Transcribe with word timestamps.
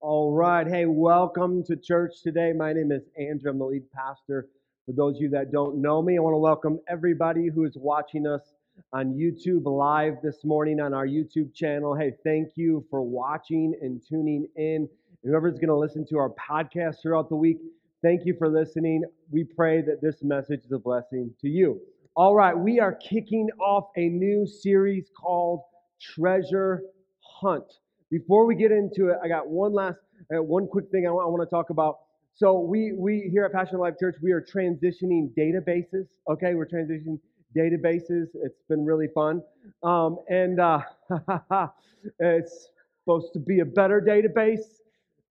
All 0.00 0.32
right. 0.32 0.64
Hey, 0.64 0.86
welcome 0.86 1.64
to 1.64 1.74
church 1.74 2.22
today. 2.22 2.52
My 2.52 2.72
name 2.72 2.92
is 2.92 3.02
Andrew. 3.18 3.50
I'm 3.50 3.58
the 3.58 3.64
lead 3.64 3.90
pastor. 3.90 4.46
For 4.86 4.92
those 4.92 5.16
of 5.16 5.22
you 5.22 5.28
that 5.30 5.50
don't 5.50 5.82
know 5.82 6.00
me, 6.02 6.16
I 6.16 6.20
want 6.20 6.34
to 6.34 6.38
welcome 6.38 6.78
everybody 6.88 7.48
who 7.48 7.64
is 7.64 7.76
watching 7.76 8.24
us 8.24 8.52
on 8.92 9.14
YouTube 9.14 9.64
live 9.64 10.22
this 10.22 10.44
morning 10.44 10.78
on 10.78 10.94
our 10.94 11.04
YouTube 11.04 11.52
channel. 11.52 11.96
Hey, 11.96 12.12
thank 12.22 12.50
you 12.54 12.86
for 12.88 13.02
watching 13.02 13.74
and 13.82 14.00
tuning 14.08 14.46
in. 14.54 14.88
Whoever's 15.24 15.54
going 15.54 15.66
to 15.66 15.76
listen 15.76 16.06
to 16.10 16.18
our 16.18 16.30
podcast 16.30 17.02
throughout 17.02 17.28
the 17.28 17.34
week, 17.34 17.58
thank 18.00 18.24
you 18.24 18.36
for 18.38 18.48
listening. 18.48 19.02
We 19.32 19.42
pray 19.42 19.82
that 19.82 20.00
this 20.00 20.22
message 20.22 20.60
is 20.64 20.70
a 20.70 20.78
blessing 20.78 21.34
to 21.40 21.48
you. 21.48 21.80
All 22.14 22.36
right, 22.36 22.56
we 22.56 22.78
are 22.78 22.94
kicking 22.94 23.48
off 23.60 23.88
a 23.96 24.08
new 24.08 24.46
series 24.46 25.10
called 25.20 25.62
Treasure 26.00 26.82
Hunt. 27.40 27.64
Before 28.10 28.46
we 28.46 28.54
get 28.54 28.72
into 28.72 29.08
it, 29.08 29.18
I 29.22 29.28
got 29.28 29.48
one 29.48 29.74
last, 29.74 29.98
uh, 30.34 30.42
one 30.42 30.66
quick 30.66 30.90
thing 30.90 31.06
I 31.06 31.10
want, 31.10 31.30
want 31.30 31.48
to 31.48 31.54
talk 31.54 31.70
about. 31.70 31.98
So 32.34 32.58
we 32.60 32.92
we 32.92 33.28
here 33.30 33.44
at 33.44 33.52
Passion 33.52 33.78
Life 33.78 33.94
Church, 33.98 34.16
we 34.22 34.32
are 34.32 34.40
transitioning 34.40 35.30
databases. 35.36 36.06
Okay, 36.30 36.54
we're 36.54 36.66
transitioning 36.66 37.18
databases. 37.56 38.28
It's 38.34 38.62
been 38.68 38.84
really 38.84 39.08
fun, 39.14 39.42
um, 39.82 40.18
and 40.28 40.60
uh, 40.60 40.80
it's 42.20 42.68
supposed 43.04 43.32
to 43.32 43.40
be 43.40 43.60
a 43.60 43.64
better 43.64 44.00
database 44.00 44.77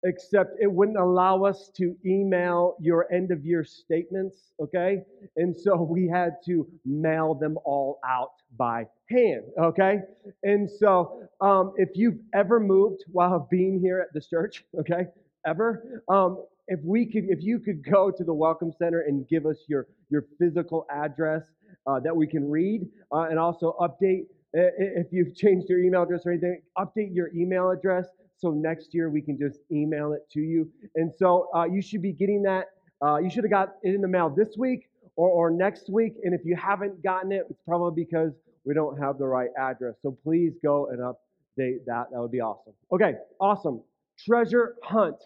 except 0.06 0.56
it 0.60 0.70
wouldn't 0.70 0.96
allow 0.96 1.44
us 1.44 1.70
to 1.76 1.96
email 2.06 2.76
your 2.80 3.12
end 3.12 3.30
of 3.30 3.44
year 3.44 3.64
statements, 3.64 4.52
okay? 4.62 5.02
And 5.36 5.54
so 5.54 5.76
we 5.90 6.08
had 6.08 6.36
to 6.46 6.66
mail 6.84 7.34
them 7.34 7.58
all 7.64 7.98
out 8.08 8.32
by 8.56 8.86
hand, 9.10 9.42
okay? 9.60 9.98
And 10.44 10.70
so 10.70 11.28
um, 11.40 11.74
if 11.76 11.90
you've 11.94 12.18
ever 12.34 12.60
moved 12.60 13.04
while 13.10 13.46
being 13.50 13.80
here 13.80 14.00
at 14.00 14.14
this 14.14 14.28
church, 14.28 14.64
okay, 14.80 15.06
ever, 15.46 16.02
um, 16.08 16.44
if 16.68 16.80
we 16.84 17.04
could, 17.06 17.24
if 17.28 17.42
you 17.42 17.58
could 17.58 17.84
go 17.84 18.10
to 18.10 18.24
the 18.24 18.34
Welcome 18.34 18.72
Center 18.78 19.00
and 19.00 19.28
give 19.28 19.46
us 19.46 19.58
your 19.68 19.86
your 20.10 20.24
physical 20.38 20.84
address 20.90 21.44
uh, 21.86 22.00
that 22.00 22.16
we 22.16 22.26
can 22.26 22.48
read, 22.50 22.88
uh, 23.12 23.26
and 23.30 23.38
also 23.38 23.76
update 23.80 24.24
if 24.52 25.08
you've 25.12 25.34
changed 25.36 25.68
your 25.68 25.80
email 25.80 26.02
address 26.02 26.22
or 26.24 26.32
anything, 26.32 26.62
update 26.78 27.14
your 27.14 27.30
email 27.34 27.70
address 27.70 28.06
so 28.38 28.50
next 28.50 28.94
year 28.94 29.10
we 29.10 29.20
can 29.20 29.38
just 29.38 29.60
email 29.70 30.12
it 30.12 30.28
to 30.32 30.40
you. 30.40 30.68
And 30.94 31.12
so 31.16 31.48
uh, 31.54 31.64
you 31.64 31.80
should 31.80 32.02
be 32.02 32.12
getting 32.12 32.42
that. 32.42 32.66
Uh, 33.04 33.16
you 33.16 33.30
should 33.30 33.44
have 33.44 33.50
got 33.50 33.74
it 33.82 33.94
in 33.94 34.00
the 34.00 34.08
mail 34.08 34.30
this 34.30 34.56
week 34.58 34.88
or, 35.16 35.28
or 35.28 35.50
next 35.50 35.90
week. 35.90 36.14
And 36.24 36.34
if 36.34 36.42
you 36.44 36.56
haven't 36.56 37.02
gotten 37.02 37.32
it, 37.32 37.46
it's 37.48 37.60
probably 37.66 38.04
because 38.04 38.32
we 38.64 38.74
don't 38.74 38.98
have 38.98 39.18
the 39.18 39.26
right 39.26 39.50
address. 39.58 39.94
So 40.02 40.16
please 40.22 40.52
go 40.62 40.88
and 40.88 40.98
update 41.00 41.84
that. 41.86 42.06
That 42.10 42.20
would 42.20 42.32
be 42.32 42.40
awesome. 42.40 42.72
Okay, 42.92 43.14
awesome. 43.40 43.82
Treasure 44.18 44.76
hunt. 44.82 45.16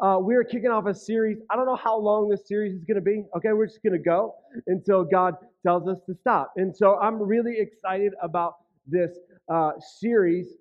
Uh, 0.00 0.16
we're 0.18 0.44
kicking 0.44 0.70
off 0.70 0.86
a 0.86 0.94
series. 0.94 1.38
I 1.50 1.56
don't 1.56 1.66
know 1.66 1.76
how 1.76 1.98
long 1.98 2.28
this 2.28 2.48
series 2.48 2.74
is 2.74 2.84
going 2.84 2.94
to 2.94 3.02
be. 3.02 3.24
Okay, 3.36 3.52
we're 3.52 3.66
just 3.66 3.82
going 3.82 3.92
to 3.92 3.98
go 3.98 4.34
until 4.66 5.04
God 5.04 5.34
tells 5.62 5.86
us 5.88 5.98
to 6.06 6.14
stop. 6.14 6.52
And 6.56 6.74
so 6.74 6.98
I'm 6.98 7.20
really 7.20 7.58
excited 7.58 8.12
about 8.22 8.56
this 8.86 9.18
uh, 9.52 9.72
series 10.00 10.54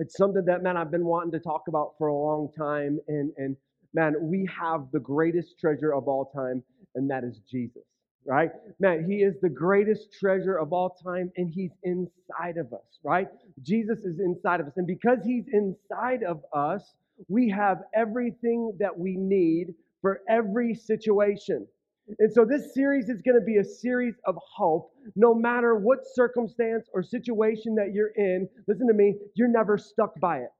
it's 0.00 0.16
something 0.16 0.44
that, 0.46 0.62
man, 0.62 0.76
I've 0.76 0.90
been 0.90 1.04
wanting 1.04 1.30
to 1.32 1.38
talk 1.38 1.68
about 1.68 1.94
for 1.98 2.08
a 2.08 2.14
long 2.14 2.50
time. 2.56 2.98
And, 3.06 3.32
and 3.36 3.56
man, 3.92 4.16
we 4.20 4.48
have 4.58 4.86
the 4.92 5.00
greatest 5.00 5.58
treasure 5.60 5.92
of 5.92 6.08
all 6.08 6.32
time, 6.34 6.62
and 6.94 7.10
that 7.10 7.22
is 7.22 7.40
Jesus, 7.50 7.82
right? 8.24 8.50
Man, 8.78 9.04
he 9.08 9.16
is 9.16 9.34
the 9.42 9.50
greatest 9.50 10.12
treasure 10.18 10.58
of 10.58 10.72
all 10.72 10.90
time, 10.90 11.30
and 11.36 11.50
he's 11.50 11.72
inside 11.84 12.56
of 12.56 12.72
us, 12.72 12.98
right? 13.04 13.28
Jesus 13.62 14.00
is 14.00 14.20
inside 14.20 14.60
of 14.60 14.66
us. 14.68 14.72
And 14.76 14.86
because 14.86 15.18
he's 15.24 15.44
inside 15.52 16.22
of 16.22 16.42
us, 16.54 16.94
we 17.28 17.50
have 17.50 17.82
everything 17.94 18.72
that 18.80 18.98
we 18.98 19.16
need 19.16 19.74
for 20.00 20.22
every 20.28 20.74
situation. 20.74 21.66
And 22.18 22.32
so 22.32 22.44
this 22.44 22.74
series 22.74 23.08
is 23.08 23.22
going 23.22 23.38
to 23.38 23.44
be 23.44 23.58
a 23.58 23.64
series 23.64 24.14
of 24.26 24.36
hope. 24.56 24.90
No 25.16 25.34
matter 25.34 25.76
what 25.76 26.00
circumstance 26.14 26.88
or 26.92 27.02
situation 27.02 27.74
that 27.76 27.92
you're 27.92 28.12
in, 28.16 28.48
listen 28.66 28.86
to 28.86 28.94
me, 28.94 29.14
you're 29.34 29.48
never 29.48 29.78
stuck 29.78 30.18
by 30.20 30.38
it. 30.38 30.50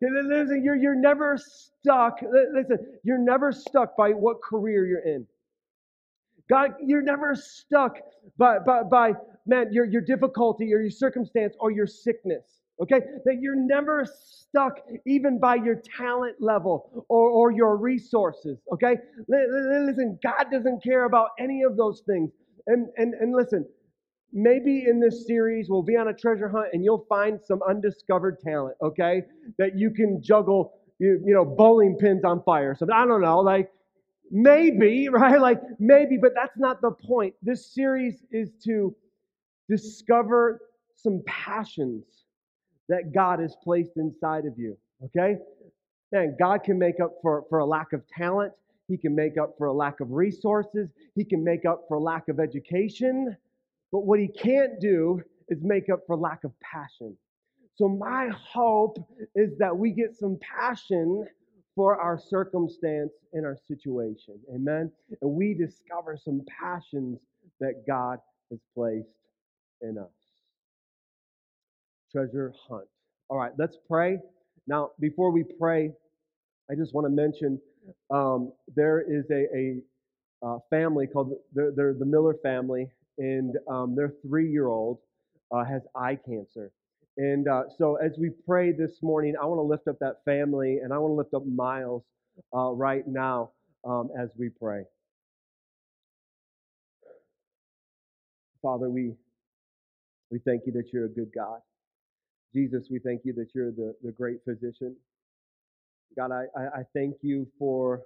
Listen, 0.00 0.62
you're, 0.64 0.74
you're 0.74 1.00
never 1.00 1.38
stuck. 1.38 2.18
Listen, 2.52 2.78
you're 3.04 3.18
never 3.18 3.52
stuck 3.52 3.96
by 3.96 4.10
what 4.10 4.42
career 4.42 4.84
you're 4.86 5.06
in. 5.06 5.26
God, 6.50 6.72
you're 6.84 7.02
never 7.02 7.34
stuck 7.36 7.98
by, 8.36 8.58
by, 8.58 8.82
by 8.82 9.12
man, 9.46 9.72
your, 9.72 9.84
your 9.84 10.02
difficulty 10.02 10.74
or 10.74 10.80
your 10.80 10.90
circumstance 10.90 11.54
or 11.60 11.70
your 11.70 11.86
sickness. 11.86 12.61
Okay? 12.80 13.00
That 13.24 13.38
you're 13.40 13.56
never 13.56 14.06
stuck 14.06 14.78
even 15.06 15.38
by 15.38 15.56
your 15.56 15.82
talent 15.96 16.36
level 16.40 17.04
or, 17.08 17.30
or 17.30 17.52
your 17.52 17.76
resources. 17.76 18.58
Okay? 18.72 18.96
Listen, 19.28 20.18
God 20.22 20.46
doesn't 20.50 20.82
care 20.82 21.04
about 21.04 21.30
any 21.38 21.62
of 21.62 21.76
those 21.76 22.02
things. 22.06 22.30
And, 22.66 22.88
and, 22.96 23.14
and 23.14 23.34
listen, 23.34 23.66
maybe 24.32 24.86
in 24.88 25.00
this 25.00 25.26
series 25.26 25.68
we'll 25.68 25.82
be 25.82 25.96
on 25.96 26.08
a 26.08 26.14
treasure 26.14 26.48
hunt 26.48 26.68
and 26.72 26.84
you'll 26.84 27.06
find 27.08 27.40
some 27.44 27.60
undiscovered 27.68 28.38
talent, 28.40 28.76
okay? 28.82 29.22
That 29.58 29.78
you 29.78 29.90
can 29.90 30.22
juggle, 30.22 30.74
you, 30.98 31.20
you 31.24 31.34
know, 31.34 31.44
bowling 31.44 31.96
pins 31.98 32.24
on 32.24 32.42
fire. 32.42 32.74
So 32.74 32.86
I 32.92 33.04
don't 33.04 33.20
know, 33.20 33.40
like 33.40 33.70
maybe, 34.30 35.08
right? 35.12 35.40
Like 35.40 35.60
maybe, 35.78 36.16
but 36.16 36.32
that's 36.34 36.56
not 36.56 36.80
the 36.80 36.90
point. 36.90 37.34
This 37.42 37.66
series 37.66 38.24
is 38.30 38.50
to 38.64 38.94
discover 39.68 40.60
some 40.96 41.22
passions 41.26 42.04
that 42.92 43.10
God 43.10 43.40
has 43.40 43.56
placed 43.64 43.96
inside 43.96 44.44
of 44.44 44.58
you. 44.58 44.76
Okay? 45.02 45.38
Man, 46.12 46.36
God 46.38 46.62
can 46.62 46.78
make 46.78 47.00
up 47.00 47.14
for, 47.22 47.44
for 47.48 47.60
a 47.60 47.64
lack 47.64 47.94
of 47.94 48.06
talent. 48.06 48.52
He 48.86 48.98
can 48.98 49.14
make 49.14 49.38
up 49.38 49.54
for 49.56 49.68
a 49.68 49.72
lack 49.72 50.00
of 50.00 50.12
resources. 50.12 50.90
He 51.14 51.24
can 51.24 51.42
make 51.42 51.64
up 51.64 51.86
for 51.88 51.98
lack 51.98 52.28
of 52.28 52.38
education. 52.38 53.34
But 53.92 54.00
what 54.00 54.20
he 54.20 54.28
can't 54.28 54.78
do 54.78 55.22
is 55.48 55.62
make 55.62 55.88
up 55.88 56.00
for 56.06 56.16
lack 56.16 56.44
of 56.44 56.52
passion. 56.60 57.16
So, 57.76 57.88
my 57.88 58.28
hope 58.28 58.98
is 59.34 59.56
that 59.56 59.74
we 59.74 59.92
get 59.92 60.14
some 60.14 60.38
passion 60.42 61.26
for 61.74 61.98
our 61.98 62.18
circumstance 62.18 63.12
and 63.32 63.46
our 63.46 63.56
situation. 63.66 64.38
Amen. 64.54 64.92
And 65.22 65.30
we 65.30 65.54
discover 65.54 66.18
some 66.22 66.42
passions 66.60 67.18
that 67.60 67.86
God 67.86 68.18
has 68.50 68.60
placed 68.74 69.08
in 69.80 69.96
us 69.96 70.21
treasure 72.12 72.52
hunt. 72.68 72.86
All 73.28 73.38
right, 73.38 73.52
let's 73.58 73.76
pray. 73.88 74.18
Now, 74.66 74.90
before 75.00 75.30
we 75.30 75.42
pray, 75.42 75.90
I 76.70 76.74
just 76.74 76.94
want 76.94 77.06
to 77.06 77.10
mention 77.10 77.60
um, 78.10 78.52
there 78.76 79.00
is 79.00 79.24
a, 79.30 79.46
a 79.56 80.46
uh, 80.46 80.58
family 80.70 81.06
called 81.06 81.34
the 81.54 82.04
Miller 82.04 82.36
family, 82.42 82.90
and 83.18 83.56
um, 83.68 83.94
their 83.96 84.12
three-year-old 84.26 84.98
uh, 85.50 85.64
has 85.64 85.82
eye 85.96 86.18
cancer. 86.26 86.70
And 87.16 87.48
uh, 87.48 87.64
so, 87.76 87.96
as 87.96 88.12
we 88.18 88.30
pray 88.46 88.72
this 88.72 89.02
morning, 89.02 89.34
I 89.40 89.44
want 89.44 89.58
to 89.58 89.62
lift 89.62 89.88
up 89.88 89.98
that 90.00 90.24
family, 90.24 90.78
and 90.78 90.92
I 90.92 90.98
want 90.98 91.12
to 91.12 91.16
lift 91.16 91.34
up 91.34 91.46
Miles 91.46 92.02
uh, 92.54 92.70
right 92.70 93.06
now 93.06 93.50
um, 93.84 94.10
as 94.18 94.30
we 94.38 94.48
pray. 94.48 94.84
Father, 98.62 98.88
we 98.88 99.12
we 100.30 100.38
thank 100.38 100.62
you 100.66 100.72
that 100.72 100.92
you're 100.92 101.04
a 101.06 101.10
good 101.10 101.30
God. 101.34 101.60
Jesus, 102.54 102.88
we 102.90 102.98
thank 102.98 103.22
you 103.24 103.32
that 103.34 103.48
you're 103.54 103.70
the, 103.70 103.94
the 104.02 104.12
great 104.12 104.38
physician. 104.44 104.96
God, 106.16 106.30
I, 106.32 106.44
I 106.80 106.82
thank 106.94 107.16
you 107.22 107.46
for 107.58 108.02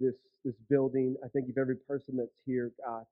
this, 0.00 0.14
this 0.44 0.54
building. 0.68 1.16
I 1.24 1.28
thank 1.28 1.48
you 1.48 1.54
for 1.54 1.60
every 1.60 1.76
person 1.76 2.16
that's 2.16 2.36
here, 2.46 2.72
God. 2.84 3.04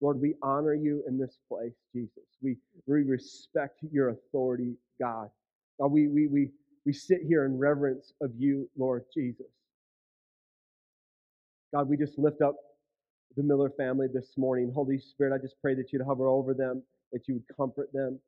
Lord, 0.00 0.20
we 0.20 0.34
honor 0.42 0.74
you 0.74 1.02
in 1.06 1.18
this 1.18 1.38
place, 1.48 1.74
Jesus. 1.94 2.24
We, 2.42 2.56
we 2.86 3.02
respect 3.02 3.80
your 3.92 4.10
authority, 4.10 4.74
God. 5.00 5.28
God 5.80 5.88
we, 5.88 6.08
we, 6.08 6.26
we, 6.28 6.50
we 6.86 6.92
sit 6.92 7.20
here 7.26 7.44
in 7.44 7.58
reverence 7.58 8.12
of 8.22 8.30
you, 8.38 8.68
Lord 8.78 9.04
Jesus. 9.12 9.46
God, 11.74 11.88
we 11.88 11.96
just 11.96 12.18
lift 12.18 12.40
up 12.42 12.56
the 13.36 13.42
Miller 13.42 13.70
family 13.76 14.06
this 14.12 14.36
morning. 14.36 14.72
Holy 14.74 14.98
Spirit, 14.98 15.34
I 15.34 15.38
just 15.38 15.56
pray 15.60 15.74
that 15.74 15.92
you'd 15.92 16.02
hover 16.02 16.28
over 16.28 16.54
them, 16.54 16.82
that 17.12 17.28
you 17.28 17.34
would 17.34 17.56
comfort 17.56 17.92
them, 17.92 18.18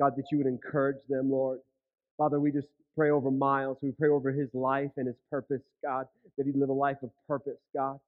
God, 0.00 0.14
that 0.16 0.26
you 0.32 0.38
would 0.38 0.46
encourage 0.46 0.98
them, 1.08 1.30
Lord. 1.30 1.60
Father, 2.18 2.40
we 2.40 2.50
just 2.52 2.68
pray 2.96 3.10
over 3.10 3.30
Miles. 3.30 3.78
We 3.82 3.92
pray 3.92 4.08
over 4.08 4.32
his 4.32 4.48
life 4.54 4.90
and 4.96 5.06
his 5.06 5.16
purpose, 5.30 5.62
God, 5.82 6.06
that 6.36 6.46
he 6.46 6.52
live 6.52 6.68
a 6.68 6.72
life 6.72 6.98
of 7.02 7.10
purpose, 7.28 7.58
God. 7.74 7.98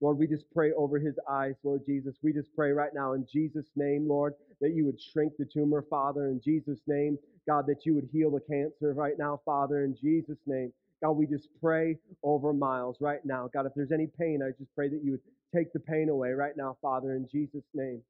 Lord, 0.00 0.18
we 0.18 0.26
just 0.26 0.44
pray 0.52 0.72
over 0.72 0.98
his 0.98 1.14
eyes, 1.30 1.54
Lord 1.62 1.82
Jesus. 1.86 2.16
We 2.22 2.32
just 2.32 2.54
pray 2.56 2.72
right 2.72 2.90
now 2.92 3.12
in 3.12 3.26
Jesus' 3.32 3.66
name, 3.76 4.08
Lord, 4.08 4.34
that 4.60 4.74
you 4.74 4.84
would 4.84 5.00
shrink 5.00 5.34
the 5.38 5.44
tumor, 5.44 5.84
Father, 5.88 6.26
in 6.26 6.40
Jesus' 6.44 6.80
name. 6.86 7.18
God, 7.48 7.66
that 7.68 7.86
you 7.86 7.94
would 7.94 8.08
heal 8.12 8.30
the 8.30 8.40
cancer 8.40 8.94
right 8.94 9.14
now, 9.18 9.40
Father, 9.44 9.84
in 9.84 9.96
Jesus' 9.96 10.38
name. 10.46 10.72
God, 11.02 11.12
we 11.12 11.26
just 11.26 11.48
pray 11.60 11.98
over 12.22 12.52
Miles 12.52 12.96
right 13.00 13.24
now. 13.24 13.48
God, 13.52 13.66
if 13.66 13.72
there's 13.74 13.92
any 13.92 14.08
pain, 14.18 14.40
I 14.42 14.50
just 14.58 14.74
pray 14.74 14.88
that 14.88 15.02
you 15.04 15.12
would 15.12 15.20
take 15.54 15.72
the 15.72 15.80
pain 15.80 16.08
away 16.08 16.30
right 16.30 16.56
now, 16.56 16.76
Father, 16.82 17.14
in 17.14 17.28
Jesus' 17.30 17.64
name. 17.74 18.02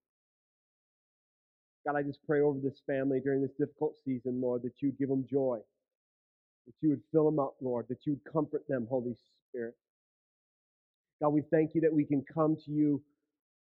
God, 1.86 1.96
I 1.96 2.02
just 2.02 2.20
pray 2.26 2.40
over 2.40 2.58
this 2.60 2.80
family 2.86 3.20
during 3.20 3.42
this 3.42 3.52
difficult 3.58 3.96
season, 4.04 4.40
Lord, 4.40 4.62
that 4.64 4.74
you'd 4.80 4.98
give 4.98 5.08
them 5.10 5.26
joy. 5.30 5.58
that 6.66 6.74
you 6.82 6.90
would 6.90 7.02
fill 7.12 7.26
them 7.26 7.38
up, 7.38 7.54
Lord, 7.60 7.86
that 7.88 8.06
you 8.06 8.14
would 8.14 8.32
comfort 8.32 8.64
them, 8.68 8.86
Holy 8.88 9.16
Spirit. 9.50 9.74
God, 11.22 11.30
we 11.30 11.42
thank 11.52 11.74
you 11.74 11.80
that 11.82 11.92
we 11.92 12.04
can 12.04 12.24
come 12.32 12.56
to 12.64 12.70
you 12.70 13.02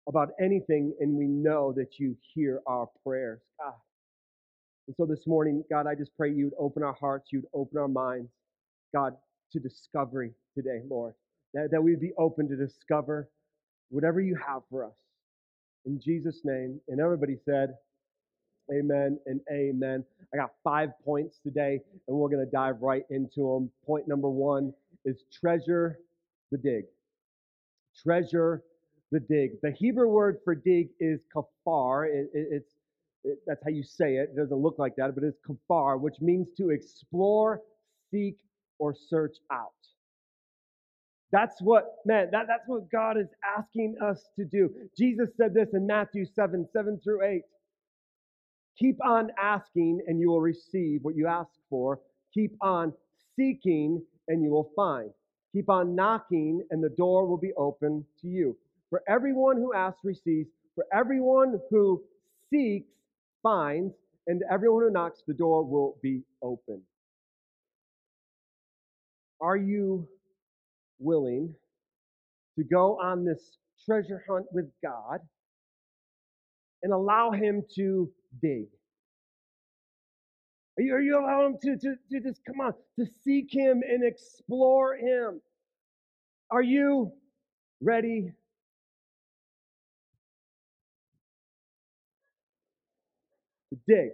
about 0.08 0.31
anything 0.40 0.94
and 1.00 1.12
we 1.14 1.26
know 1.26 1.72
that 1.76 1.99
you 1.99 2.16
hear 2.34 2.62
our 2.66 2.88
prayers, 3.06 3.40
God. 3.60 3.75
And 4.88 4.96
so 4.96 5.06
this 5.06 5.26
morning, 5.26 5.64
God, 5.70 5.87
I 5.87 5.94
just 5.94 6.16
pray 6.16 6.32
you'd 6.32 6.55
open 6.58 6.82
our 6.82 6.94
hearts, 6.94 7.31
you'd 7.32 7.46
open 7.55 7.78
our 7.78 7.88
minds, 7.88 8.31
God, 8.94 9.16
to 9.52 9.60
discovery 9.60 10.32
today, 10.56 10.81
Lord. 10.88 11.14
That, 11.55 11.70
that 11.72 11.82
we'd 11.82 12.00
be 12.00 12.12
open 12.19 12.48
to 12.48 12.56
discover 12.56 13.31
whatever 13.90 14.20
you 14.20 14.37
have 14.46 14.62
for 14.70 14.84
us. 14.84 14.94
In 15.87 16.00
Jesus' 16.00 16.40
name. 16.44 16.81
And 16.88 17.00
everybody 17.00 17.37
said, 17.44 17.75
Amen 18.70 19.18
and 19.26 19.40
amen. 19.50 20.04
I 20.32 20.36
got 20.36 20.52
five 20.62 20.90
points 21.04 21.38
today, 21.42 21.80
and 22.06 22.16
we're 22.16 22.28
going 22.28 22.44
to 22.44 22.50
dive 22.50 22.80
right 22.80 23.04
into 23.10 23.52
them. 23.54 23.70
Point 23.84 24.08
number 24.08 24.28
one 24.28 24.72
is 25.04 25.24
treasure 25.32 25.98
the 26.50 26.58
dig. 26.58 26.84
Treasure 28.02 28.62
the 29.10 29.20
dig. 29.20 29.60
The 29.62 29.72
Hebrew 29.72 30.08
word 30.08 30.38
for 30.44 30.54
dig 30.54 30.88
is 31.00 31.20
kafar. 31.34 32.08
It, 32.08 32.30
it, 32.32 32.48
it's 32.50 32.72
it, 33.24 33.38
that's 33.46 33.62
how 33.62 33.70
you 33.70 33.82
say 33.82 34.16
it. 34.16 34.30
It 34.30 34.36
doesn't 34.36 34.56
look 34.56 34.78
like 34.78 34.96
that, 34.96 35.14
but 35.14 35.24
it's 35.24 35.38
kafar, 35.40 36.00
which 36.00 36.20
means 36.20 36.48
to 36.56 36.70
explore, 36.70 37.60
seek, 38.10 38.36
or 38.78 38.94
search 38.94 39.36
out. 39.52 39.72
That's 41.32 41.60
what, 41.62 41.96
man, 42.04 42.28
that, 42.32 42.46
that's 42.46 42.66
what 42.66 42.90
God 42.90 43.16
is 43.18 43.28
asking 43.58 43.96
us 44.02 44.28
to 44.38 44.44
do. 44.44 44.70
Jesus 44.96 45.30
said 45.36 45.54
this 45.54 45.68
in 45.72 45.86
Matthew 45.86 46.26
7 46.26 46.68
7 46.72 47.00
through 47.02 47.22
8. 47.24 47.42
Keep 48.82 48.99
on 49.05 49.31
asking, 49.40 50.02
and 50.08 50.19
you 50.19 50.29
will 50.29 50.40
receive 50.40 51.05
what 51.05 51.14
you 51.14 51.29
ask 51.29 51.52
for. 51.70 52.00
Keep 52.34 52.56
on 52.61 52.93
seeking, 53.37 54.02
and 54.26 54.43
you 54.43 54.50
will 54.50 54.73
find. 54.75 55.12
Keep 55.52 55.70
on 55.70 55.94
knocking, 55.94 56.64
and 56.73 56.82
the 56.82 56.88
door 56.88 57.25
will 57.25 57.37
be 57.37 57.52
open 57.56 58.05
to 58.20 58.26
you. 58.26 58.56
For 58.90 59.00
everyone 59.08 59.56
who 59.56 59.73
asks 59.73 60.00
receives, 60.02 60.49
for 60.75 60.84
everyone 60.93 61.61
who 61.70 62.02
seeks 62.50 62.90
finds, 63.40 63.94
and 64.26 64.43
everyone 64.50 64.82
who 64.82 64.90
knocks, 64.90 65.23
the 65.29 65.34
door 65.34 65.62
will 65.62 65.96
be 66.02 66.23
open. 66.43 66.82
Are 69.40 69.56
you 69.56 70.08
willing 70.99 71.55
to 72.58 72.64
go 72.64 72.99
on 73.00 73.25
this 73.25 73.58
treasure 73.84 74.25
hunt 74.29 74.46
with 74.52 74.69
God 74.82 75.20
and 76.82 76.93
allow 76.93 77.31
Him 77.31 77.62
to 77.76 78.11
dig? 78.40 78.67
Are 80.79 80.82
you, 80.82 80.94
are 80.94 81.00
you 81.00 81.19
allowing 81.19 81.52
Him 81.52 81.58
to, 81.62 81.76
to, 81.79 81.94
to 82.11 82.29
just 82.29 82.40
come 82.44 82.61
on, 82.61 82.73
to 82.99 83.06
seek 83.25 83.49
Him 83.50 83.82
and 83.88 84.05
explore 84.05 84.96
Him? 84.96 85.40
Are 86.50 86.62
you 86.62 87.12
ready 87.81 88.32
to 93.70 93.79
dig? 93.87 94.11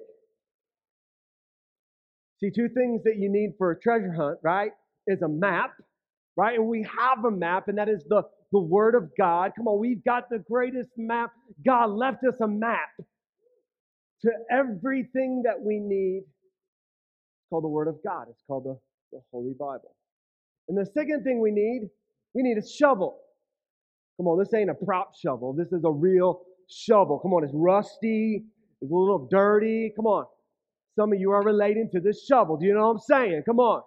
See, 2.41 2.51
two 2.51 2.69
things 2.69 3.03
that 3.05 3.17
you 3.17 3.29
need 3.31 3.55
for 3.59 3.73
a 3.73 3.81
treasure 3.81 4.13
hunt, 4.13 4.39
right? 4.43 4.71
Is 5.07 5.23
a 5.23 5.29
map, 5.29 5.73
right? 6.39 6.57
And 6.57 6.69
we 6.69 6.87
have 6.97 7.25
a 7.25 7.31
map, 7.33 7.67
and 7.67 7.77
that 7.79 7.89
is 7.89 8.05
the, 8.09 8.23
the 8.53 8.61
Word 8.61 8.95
of 8.95 9.11
God. 9.19 9.51
Come 9.57 9.67
on, 9.67 9.81
we've 9.81 10.05
got 10.05 10.31
the 10.31 10.39
greatest 10.39 10.91
map. 10.97 11.33
God 11.67 11.91
left 11.91 12.23
us 12.23 12.37
a 12.41 12.47
map 12.47 12.91
to 14.23 14.31
everything 14.49 15.43
that 15.45 15.61
we 15.61 15.81
need. 15.81 16.21
It's 16.21 17.49
called 17.51 17.65
the 17.65 17.69
Word 17.69 17.89
of 17.89 17.97
God, 18.07 18.27
it's 18.31 18.43
called 18.47 18.65
the, 18.67 18.79
the 19.11 19.21
Holy 19.33 19.53
Bible. 19.59 19.97
And 20.69 20.79
the 20.79 20.87
second 20.87 21.25
thing 21.25 21.41
we 21.41 21.51
need, 21.51 21.89
we 22.35 22.43
need 22.43 22.57
a 22.57 22.67
shovel. 22.67 23.19
Come 24.17 24.29
on, 24.29 24.39
this 24.39 24.55
ain't 24.55 24.71
a 24.71 24.75
prop 24.75 25.15
shovel. 25.17 25.53
This 25.53 25.73
is 25.73 25.83
a 25.85 25.91
real 25.91 26.43
shovel. 26.71 27.19
Come 27.19 27.33
on, 27.35 27.43
it's 27.43 27.53
rusty, 27.53 28.45
it's 28.81 28.93
a 28.93 28.95
little 28.95 29.27
dirty. 29.29 29.93
Come 29.97 30.07
on. 30.07 30.27
Some 30.95 31.13
of 31.13 31.19
you 31.19 31.33
are 31.33 31.43
relating 31.43 31.91
to 31.93 32.01
this 32.01 32.27
shovel. 32.27 32.57
Do 32.57 32.67
you 32.67 32.75
know 32.75 32.87
what 32.87 32.91
I'm 32.91 32.99
saying? 33.01 33.43
Come 33.45 33.59
on. 33.59 33.83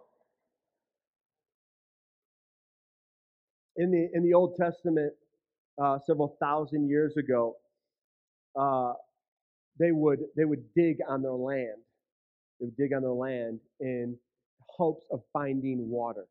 In 3.81 3.91
the 3.91 4.09
in 4.13 4.23
the 4.23 4.33
Old 4.35 4.55
Testament, 4.57 5.13
uh, 5.81 5.97
several 6.05 6.37
thousand 6.39 6.87
years 6.87 7.17
ago, 7.17 7.55
uh, 8.59 8.93
they 9.79 9.91
would 9.91 10.19
they 10.37 10.45
would 10.45 10.63
dig 10.75 10.97
on 11.07 11.23
their 11.23 11.33
land. 11.33 11.79
They 12.59 12.67
would 12.67 12.77
dig 12.77 12.93
on 12.93 13.01
their 13.01 13.11
land 13.11 13.59
in 13.79 14.17
hopes 14.67 15.05
of 15.11 15.21
finding 15.33 15.89
water. 15.89 16.27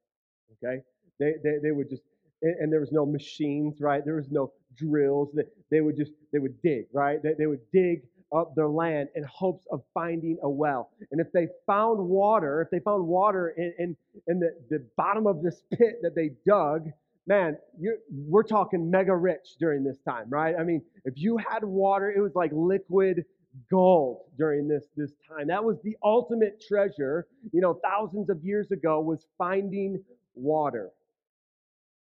Okay, 0.64 0.82
they 1.18 1.34
they, 1.42 1.56
they 1.62 1.72
would 1.72 1.90
just 1.90 2.02
and, 2.42 2.72
there 2.72 2.80
was 2.80 2.92
no 2.92 3.04
machines, 3.04 3.80
right? 3.80 4.04
There 4.04 4.16
was 4.16 4.30
no 4.30 4.52
drills. 4.76 5.30
They, 5.34 5.44
they 5.70 5.80
would 5.80 5.96
just 5.96 6.12
they 6.32 6.38
would 6.38 6.60
dig, 6.62 6.86
right? 6.92 7.22
They, 7.22 7.34
they 7.38 7.46
would 7.46 7.60
dig 7.72 8.02
up 8.34 8.54
their 8.54 8.68
land 8.68 9.08
in 9.16 9.24
hopes 9.24 9.66
of 9.72 9.82
finding 9.92 10.38
a 10.42 10.48
well. 10.48 10.90
And 11.10 11.20
if 11.20 11.32
they 11.32 11.48
found 11.66 11.98
water, 11.98 12.62
if 12.62 12.70
they 12.70 12.78
found 12.78 13.06
water 13.06 13.54
in, 13.56 13.74
in, 13.78 13.96
in 14.28 14.40
the, 14.40 14.54
the 14.70 14.86
bottom 14.96 15.26
of 15.26 15.42
this 15.42 15.62
pit 15.76 15.98
that 16.02 16.14
they 16.14 16.30
dug, 16.46 16.88
man, 17.30 17.56
we're 18.10 18.42
talking 18.42 18.90
mega 18.90 19.14
rich 19.14 19.54
during 19.60 19.84
this 19.84 19.98
time, 20.06 20.28
right? 20.28 20.56
I 20.58 20.64
mean, 20.64 20.82
if 21.04 21.14
you 21.16 21.36
had 21.36 21.62
water, 21.62 22.10
it 22.10 22.20
was 22.20 22.32
like 22.34 22.50
liquid 22.52 23.24
gold 23.70 24.22
during 24.36 24.66
this, 24.66 24.86
this 24.96 25.12
time. 25.28 25.46
That 25.46 25.62
was 25.62 25.76
the 25.84 25.96
ultimate 26.02 26.60
treasure, 26.60 27.28
you 27.52 27.60
know, 27.60 27.78
thousands 27.84 28.30
of 28.30 28.42
years 28.42 28.72
ago, 28.72 29.00
was 29.00 29.26
finding 29.38 30.02
water. 30.34 30.90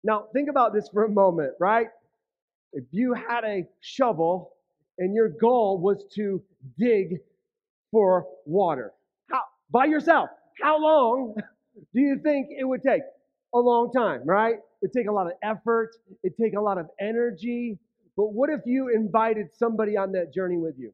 Now, 0.02 0.28
think 0.32 0.48
about 0.48 0.72
this 0.72 0.88
for 0.88 1.04
a 1.04 1.10
moment, 1.10 1.52
right? 1.60 1.88
If 2.72 2.84
you 2.90 3.12
had 3.12 3.44
a 3.44 3.66
shovel 3.80 4.54
and 4.96 5.14
your 5.14 5.28
goal 5.28 5.78
was 5.78 6.06
to 6.14 6.42
dig 6.78 7.18
for 7.90 8.26
water. 8.46 8.94
How, 9.30 9.42
by 9.70 9.84
yourself. 9.84 10.30
How 10.62 10.80
long 10.80 11.34
do 11.94 12.00
you 12.00 12.18
think 12.22 12.48
it 12.50 12.64
would 12.64 12.82
take? 12.82 13.02
A 13.54 13.58
long 13.58 13.92
time, 13.92 14.22
right? 14.24 14.56
It'd 14.82 14.92
take 14.92 15.08
a 15.08 15.12
lot 15.12 15.26
of 15.26 15.32
effort, 15.42 15.96
it'd 16.22 16.38
take 16.38 16.54
a 16.54 16.60
lot 16.60 16.78
of 16.78 16.88
energy. 17.00 17.78
But 18.16 18.32
what 18.32 18.50
if 18.50 18.60
you 18.64 18.88
invited 18.88 19.54
somebody 19.54 19.96
on 19.96 20.12
that 20.12 20.32
journey 20.32 20.56
with 20.56 20.74
you 20.78 20.92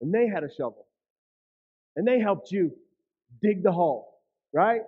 and 0.00 0.12
they 0.12 0.26
had 0.26 0.44
a 0.44 0.48
shovel 0.52 0.86
and 1.96 2.06
they 2.06 2.20
helped 2.20 2.50
you 2.50 2.72
dig 3.42 3.62
the 3.62 3.72
hole, 3.72 4.20
right? 4.52 4.82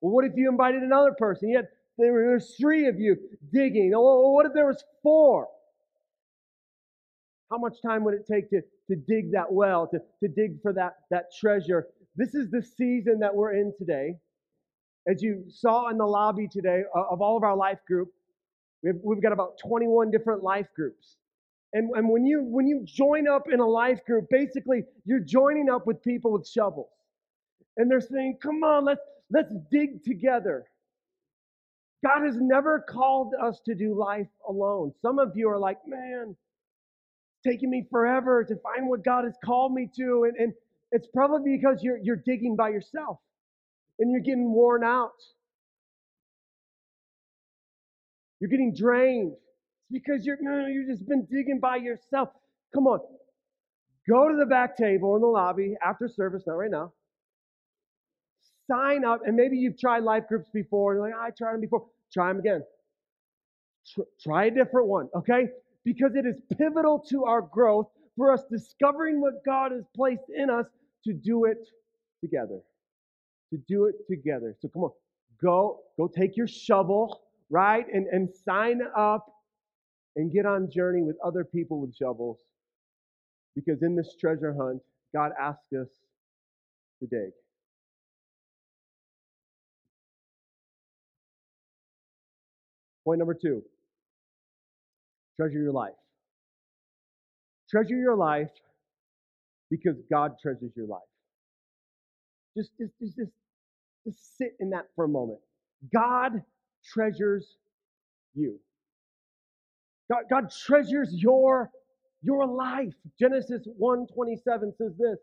Well, 0.00 0.12
what 0.12 0.24
if 0.24 0.32
you 0.36 0.50
invited 0.50 0.82
another 0.82 1.14
person? 1.16 1.50
Yet 1.50 1.70
there 1.98 2.32
was 2.32 2.54
three 2.58 2.88
of 2.88 2.98
you 2.98 3.16
digging. 3.52 3.90
Well, 3.92 4.32
what 4.32 4.46
if 4.46 4.52
there 4.52 4.66
was 4.66 4.82
four? 5.02 5.48
How 7.50 7.58
much 7.58 7.82
time 7.82 8.04
would 8.04 8.14
it 8.14 8.26
take 8.26 8.48
to, 8.50 8.62
to 8.88 8.96
dig 8.96 9.32
that 9.32 9.52
well, 9.52 9.86
to, 9.88 9.98
to 10.20 10.28
dig 10.28 10.62
for 10.62 10.72
that, 10.72 10.94
that 11.10 11.26
treasure? 11.38 11.88
This 12.16 12.34
is 12.34 12.50
the 12.50 12.62
season 12.62 13.18
that 13.20 13.34
we're 13.34 13.54
in 13.54 13.72
today. 13.78 14.16
As 15.08 15.22
you 15.22 15.44
saw 15.48 15.88
in 15.88 15.98
the 15.98 16.06
lobby 16.06 16.46
today 16.48 16.82
uh, 16.94 17.04
of 17.10 17.20
all 17.20 17.36
of 17.36 17.42
our 17.42 17.56
life 17.56 17.78
group, 17.86 18.12
we've, 18.82 19.00
we've 19.02 19.22
got 19.22 19.32
about 19.32 19.58
21 19.58 20.10
different 20.10 20.42
life 20.42 20.68
groups. 20.76 21.16
And, 21.72 21.90
and 21.96 22.08
when, 22.08 22.24
you, 22.26 22.42
when 22.42 22.66
you 22.66 22.82
join 22.84 23.26
up 23.26 23.50
in 23.50 23.60
a 23.60 23.66
life 23.66 24.04
group, 24.04 24.26
basically 24.30 24.84
you're 25.04 25.20
joining 25.20 25.70
up 25.70 25.86
with 25.86 26.02
people 26.02 26.32
with 26.32 26.46
shovels. 26.46 26.90
And 27.76 27.90
they're 27.90 28.00
saying, 28.00 28.38
come 28.42 28.62
on, 28.62 28.84
let's, 28.84 29.00
let's 29.30 29.52
dig 29.70 30.04
together. 30.04 30.64
God 32.04 32.24
has 32.24 32.36
never 32.38 32.80
called 32.80 33.32
us 33.40 33.60
to 33.64 33.74
do 33.74 33.94
life 33.98 34.28
alone. 34.48 34.92
Some 35.00 35.18
of 35.18 35.32
you 35.34 35.48
are 35.48 35.58
like, 35.58 35.78
man, 35.86 36.36
taking 37.44 37.70
me 37.70 37.86
forever 37.90 38.44
to 38.44 38.56
find 38.56 38.88
what 38.88 39.04
God 39.04 39.24
has 39.24 39.34
called 39.42 39.72
me 39.72 39.88
to. 39.96 40.24
And, 40.24 40.36
and 40.36 40.52
it's 40.90 41.08
probably 41.14 41.56
because 41.56 41.82
you're, 41.82 41.98
you're 41.98 42.16
digging 42.16 42.54
by 42.54 42.68
yourself 42.68 43.18
and 43.98 44.10
you're 44.10 44.20
getting 44.20 44.52
worn 44.52 44.84
out. 44.84 45.12
You're 48.40 48.50
getting 48.50 48.74
drained. 48.74 49.32
It's 49.32 49.92
because 49.92 50.26
you're, 50.26 50.38
you've 50.68 50.88
just 50.88 51.08
been 51.08 51.26
digging 51.30 51.60
by 51.60 51.76
yourself. 51.76 52.30
Come 52.74 52.86
on. 52.86 53.00
Go 54.08 54.28
to 54.28 54.36
the 54.36 54.46
back 54.46 54.76
table 54.76 55.14
in 55.14 55.22
the 55.22 55.28
lobby 55.28 55.76
after 55.84 56.08
service, 56.08 56.42
not 56.46 56.54
right 56.54 56.70
now. 56.70 56.92
Sign 58.68 59.04
up, 59.04 59.20
and 59.24 59.36
maybe 59.36 59.56
you've 59.56 59.78
tried 59.78 60.02
life 60.02 60.24
groups 60.28 60.48
before. 60.52 60.94
You're 60.94 61.02
like, 61.02 61.14
I 61.14 61.30
tried 61.30 61.54
them 61.54 61.60
before. 61.60 61.86
Try 62.12 62.28
them 62.28 62.40
again. 62.40 62.62
Tr- 63.94 64.00
try 64.20 64.46
a 64.46 64.50
different 64.50 64.88
one, 64.88 65.08
okay? 65.14 65.48
because 65.84 66.14
it 66.14 66.26
is 66.26 66.36
pivotal 66.56 66.98
to 67.10 67.24
our 67.24 67.42
growth 67.42 67.88
for 68.16 68.32
us 68.32 68.42
discovering 68.50 69.20
what 69.20 69.44
God 69.44 69.72
has 69.72 69.84
placed 69.94 70.30
in 70.34 70.50
us 70.50 70.66
to 71.04 71.12
do 71.12 71.44
it 71.44 71.68
together 72.20 72.60
to 73.52 73.58
do 73.68 73.84
it 73.84 73.94
together. 74.08 74.56
So 74.60 74.68
come 74.68 74.84
on, 74.84 74.90
go, 75.42 75.80
go 75.98 76.08
take 76.08 76.36
your 76.36 76.48
shovel, 76.48 77.22
right? 77.50 77.84
And, 77.92 78.06
and 78.08 78.28
sign 78.44 78.80
up 78.96 79.26
and 80.16 80.32
get 80.32 80.46
on 80.46 80.70
journey 80.70 81.02
with 81.02 81.16
other 81.24 81.44
people 81.44 81.80
with 81.80 81.94
shovels. 81.94 82.38
Because 83.54 83.82
in 83.82 83.94
this 83.94 84.16
treasure 84.18 84.54
hunt, 84.58 84.82
God 85.14 85.32
asks 85.38 85.72
us 85.78 85.88
to 87.00 87.06
dig. 87.06 87.32
Point 93.04 93.18
number 93.18 93.34
two 93.34 93.62
treasure 95.36 95.60
your 95.60 95.72
life. 95.72 95.92
Treasure 97.68 97.96
your 97.96 98.16
life 98.16 98.50
because 99.70 99.96
God 100.10 100.32
treasures 100.40 100.70
your 100.76 100.86
life. 100.86 101.00
Just, 102.56 102.70
just, 102.78 102.92
just, 103.00 103.16
just 103.16 103.30
just 104.04 104.36
sit 104.38 104.54
in 104.60 104.70
that 104.70 104.88
for 104.94 105.04
a 105.04 105.08
moment. 105.08 105.40
God 105.92 106.42
treasures 106.84 107.56
you. 108.34 108.58
God, 110.10 110.24
God 110.30 110.50
treasures 110.50 111.10
your, 111.12 111.70
your 112.22 112.46
life. 112.46 112.94
Genesis 113.18 113.66
1:27 113.80 114.76
says 114.76 114.92
this. 114.98 115.18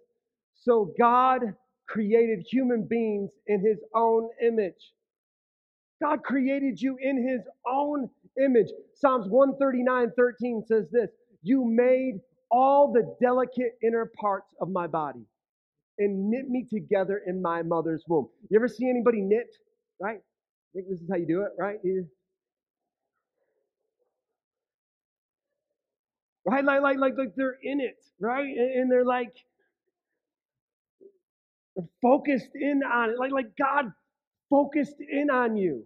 So 0.56 0.94
God 1.00 1.42
created 1.88 2.46
human 2.50 2.84
beings 2.84 3.32
in 3.48 3.62
his 3.62 3.80
own 3.96 4.30
image. 4.42 4.94
God 6.02 6.24
created 6.24 6.82
you 6.82 6.98
in 7.02 7.28
his 7.28 7.42
own 7.68 8.10
image. 8.42 8.70
Psalms 8.94 9.28
139 9.30 10.12
13 10.16 10.64
says 10.66 10.86
this 10.92 11.10
You 11.44 11.66
made 11.66 12.20
all 12.52 12.92
the 12.92 13.16
delicate 13.22 13.78
inner 13.84 14.12
parts 14.20 14.54
of 14.62 14.70
my 14.70 14.88
body 14.88 15.26
and 16.00 16.30
knit 16.32 16.50
me 16.50 16.66
together 16.70 17.22
in 17.28 17.42
my 17.42 17.64
mother's 17.64 18.04
womb. 18.08 18.30
You 18.50 18.60
ever 18.60 18.70
see 18.70 18.90
anybody 18.90 19.22
knit? 19.22 19.56
Right? 20.02 20.20
I 20.20 20.70
think 20.76 20.90
this 20.90 21.02
is 21.02 21.10
how 21.12 21.18
you 21.18 21.28
do 21.28 21.42
it, 21.44 21.52
right? 21.60 21.78
You, 21.84 22.08
right? 26.46 26.64
Like, 26.66 26.82
like, 26.82 26.98
like, 27.00 27.14
like 27.18 27.36
they're 27.36 27.58
in 27.64 27.82
it, 27.82 27.98
right? 28.20 28.48
And, 28.48 28.82
and 28.82 28.92
they're 28.92 29.06
like, 29.06 29.34
focused 32.02 32.52
in 32.56 32.84
on 32.84 33.12
it. 33.12 33.20
Like, 33.20 33.32
like 33.32 33.58
God 33.58 33.92
focused 34.50 34.98
in 35.00 35.30
on 35.30 35.58
you. 35.58 35.86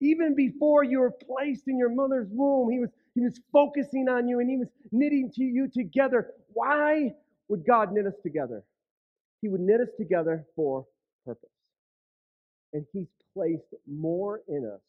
Even 0.00 0.34
before 0.34 0.84
you 0.84 1.00
were 1.00 1.12
placed 1.12 1.68
in 1.68 1.78
your 1.78 1.90
mother's 1.94 2.28
womb, 2.30 2.70
he 2.70 2.80
was, 2.80 2.90
he 3.14 3.22
was 3.22 3.40
focusing 3.52 4.08
on 4.08 4.28
you 4.28 4.40
and 4.40 4.50
he 4.50 4.58
was 4.58 4.68
knitting 4.92 5.30
to 5.34 5.42
you 5.44 5.68
together. 5.72 6.32
Why 6.52 7.12
would 7.48 7.66
God 7.66 7.92
knit 7.92 8.06
us 8.06 8.14
together? 8.22 8.62
He 9.46 9.50
would 9.50 9.60
knit 9.60 9.80
us 9.80 9.90
together 9.96 10.44
for 10.56 10.84
purpose. 11.24 11.48
And 12.72 12.84
he's 12.92 13.06
placed 13.32 13.76
more 13.86 14.40
in 14.48 14.64
us 14.66 14.80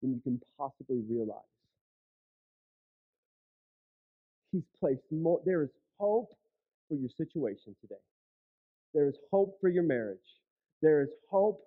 than 0.00 0.12
you 0.12 0.20
can 0.22 0.40
possibly 0.56 1.02
realize. 1.10 1.40
He's 4.52 4.62
placed 4.78 5.02
more. 5.10 5.40
There 5.44 5.64
is 5.64 5.70
hope 5.98 6.30
for 6.88 6.94
your 6.94 7.10
situation 7.10 7.74
today. 7.80 8.00
There 8.94 9.08
is 9.08 9.16
hope 9.32 9.58
for 9.60 9.68
your 9.68 9.82
marriage. 9.82 10.18
There 10.80 11.02
is 11.02 11.10
hope 11.28 11.60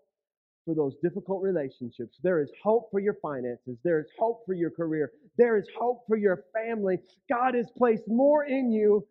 for 0.63 0.73
those 0.73 0.95
difficult 1.03 1.43
relationships. 1.43 2.17
There 2.23 2.39
is 2.39 2.49
hope 2.63 2.89
for 2.91 3.01
your 3.01 3.15
finances. 3.21 3.77
There 3.83 3.99
is 3.99 4.07
hope 4.17 4.45
for 4.45 4.53
your 4.53 4.71
career. 4.71 5.11
There 5.37 5.57
is 5.57 5.67
hope 5.77 6.05
for 6.07 6.15
your 6.15 6.45
family. 6.53 6.99
God 7.29 7.55
has 7.55 7.67
placed 7.77 8.07
more 8.07 8.45
in 8.45 8.71
you 8.71 9.05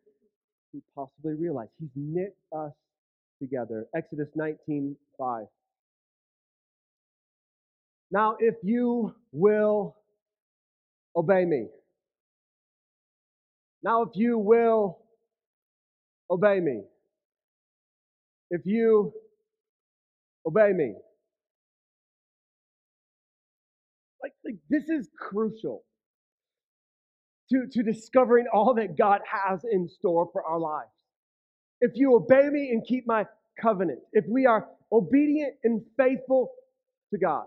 you 0.72 0.82
possibly 0.94 1.34
realize. 1.34 1.68
He's 1.80 1.90
knit 1.96 2.36
us 2.56 2.72
together. 3.40 3.86
Exodus 3.94 4.28
19 4.34 4.96
5. 5.18 5.46
Now, 8.10 8.36
if 8.40 8.54
you 8.62 9.14
will 9.32 9.96
obey 11.16 11.44
me, 11.44 11.68
now, 13.82 14.02
if 14.02 14.10
you 14.14 14.38
will 14.38 14.98
obey 16.30 16.60
me, 16.60 16.82
if 18.50 18.62
you 18.64 19.12
obey 20.46 20.72
me, 20.72 20.94
like, 24.22 24.32
like 24.44 24.56
this 24.68 24.88
is 24.88 25.08
crucial 25.18 25.84
to, 27.50 27.66
to 27.72 27.82
discovering 27.82 28.46
all 28.52 28.74
that 28.74 28.96
God 28.96 29.20
has 29.30 29.64
in 29.70 29.88
store 29.88 30.28
for 30.32 30.44
our 30.44 30.58
lives. 30.58 30.90
If 31.80 31.92
you 31.94 32.14
obey 32.14 32.48
me 32.50 32.70
and 32.70 32.84
keep 32.86 33.06
my 33.06 33.24
covenant, 33.60 34.00
if 34.12 34.24
we 34.28 34.46
are 34.46 34.68
obedient 34.92 35.54
and 35.64 35.82
faithful 35.96 36.50
to 37.12 37.18
God, 37.18 37.46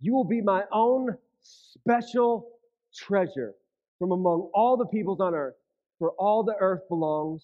you 0.00 0.14
will 0.14 0.24
be 0.24 0.40
my 0.40 0.62
own 0.72 1.16
special 1.42 2.48
treasure 2.94 3.54
from 3.98 4.12
among 4.12 4.50
all 4.54 4.76
the 4.76 4.86
peoples 4.86 5.20
on 5.20 5.34
earth, 5.34 5.54
for 5.98 6.10
all 6.18 6.42
the 6.42 6.54
earth 6.60 6.82
belongs 6.88 7.42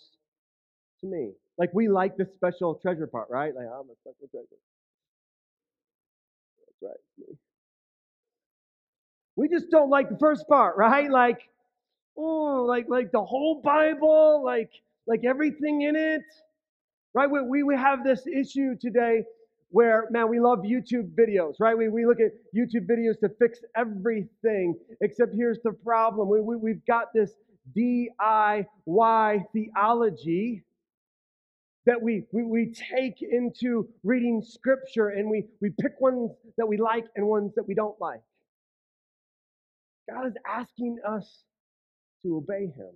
to 1.00 1.06
me. 1.06 1.32
Like 1.58 1.70
we 1.72 1.88
like 1.88 2.16
the 2.16 2.26
special 2.36 2.74
treasure 2.74 3.06
part, 3.06 3.28
right? 3.30 3.54
Like 3.54 3.66
I'm 3.66 3.88
a 3.88 3.96
special 4.02 4.28
treasure. 4.30 4.60
That's 6.80 6.92
right. 6.92 7.36
We 9.36 9.48
just 9.48 9.70
don't 9.70 9.90
like 9.90 10.08
the 10.08 10.18
first 10.18 10.46
part, 10.48 10.76
right? 10.78 11.10
Like, 11.10 11.40
oh, 12.16 12.64
like 12.68 12.86
like 12.88 13.12
the 13.12 13.24
whole 13.24 13.60
Bible, 13.62 14.42
like 14.44 14.70
like 15.06 15.24
everything 15.24 15.82
in 15.82 15.96
it, 15.96 16.22
right? 17.14 17.30
We 17.30 17.42
we, 17.42 17.62
we 17.62 17.76
have 17.76 18.04
this 18.04 18.26
issue 18.26 18.76
today 18.80 19.24
where, 19.72 20.06
man, 20.10 20.28
we 20.28 20.38
love 20.38 20.60
YouTube 20.60 21.14
videos, 21.14 21.54
right? 21.58 21.76
We, 21.76 21.88
we 21.88 22.04
look 22.04 22.20
at 22.20 22.32
YouTube 22.54 22.86
videos 22.86 23.18
to 23.20 23.30
fix 23.38 23.60
everything, 23.74 24.76
except 25.00 25.34
here's 25.34 25.58
the 25.64 25.72
problem. 25.72 26.28
We, 26.28 26.40
we, 26.42 26.56
we've 26.56 26.86
got 26.86 27.12
this 27.14 27.32
DIY 27.76 29.44
theology 29.52 30.62
that 31.86 32.00
we, 32.00 32.24
we, 32.32 32.42
we 32.44 32.74
take 32.94 33.22
into 33.22 33.88
reading 34.04 34.42
scripture 34.42 35.08
and 35.08 35.28
we, 35.28 35.46
we 35.60 35.70
pick 35.80 36.00
ones 36.00 36.30
that 36.58 36.66
we 36.66 36.76
like 36.76 37.06
and 37.16 37.26
ones 37.26 37.52
that 37.56 37.66
we 37.66 37.74
don't 37.74 37.98
like. 38.00 38.20
God 40.12 40.26
is 40.26 40.34
asking 40.48 40.98
us 41.08 41.44
to 42.24 42.36
obey 42.36 42.66
Him, 42.66 42.90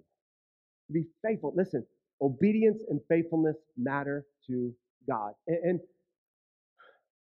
to 0.86 0.92
be 0.92 1.04
faithful. 1.24 1.52
Listen, 1.56 1.84
obedience 2.20 2.82
and 2.88 3.00
faithfulness 3.08 3.56
matter 3.76 4.26
to 4.46 4.72
God. 5.08 5.32
And, 5.46 5.58
and 5.64 5.80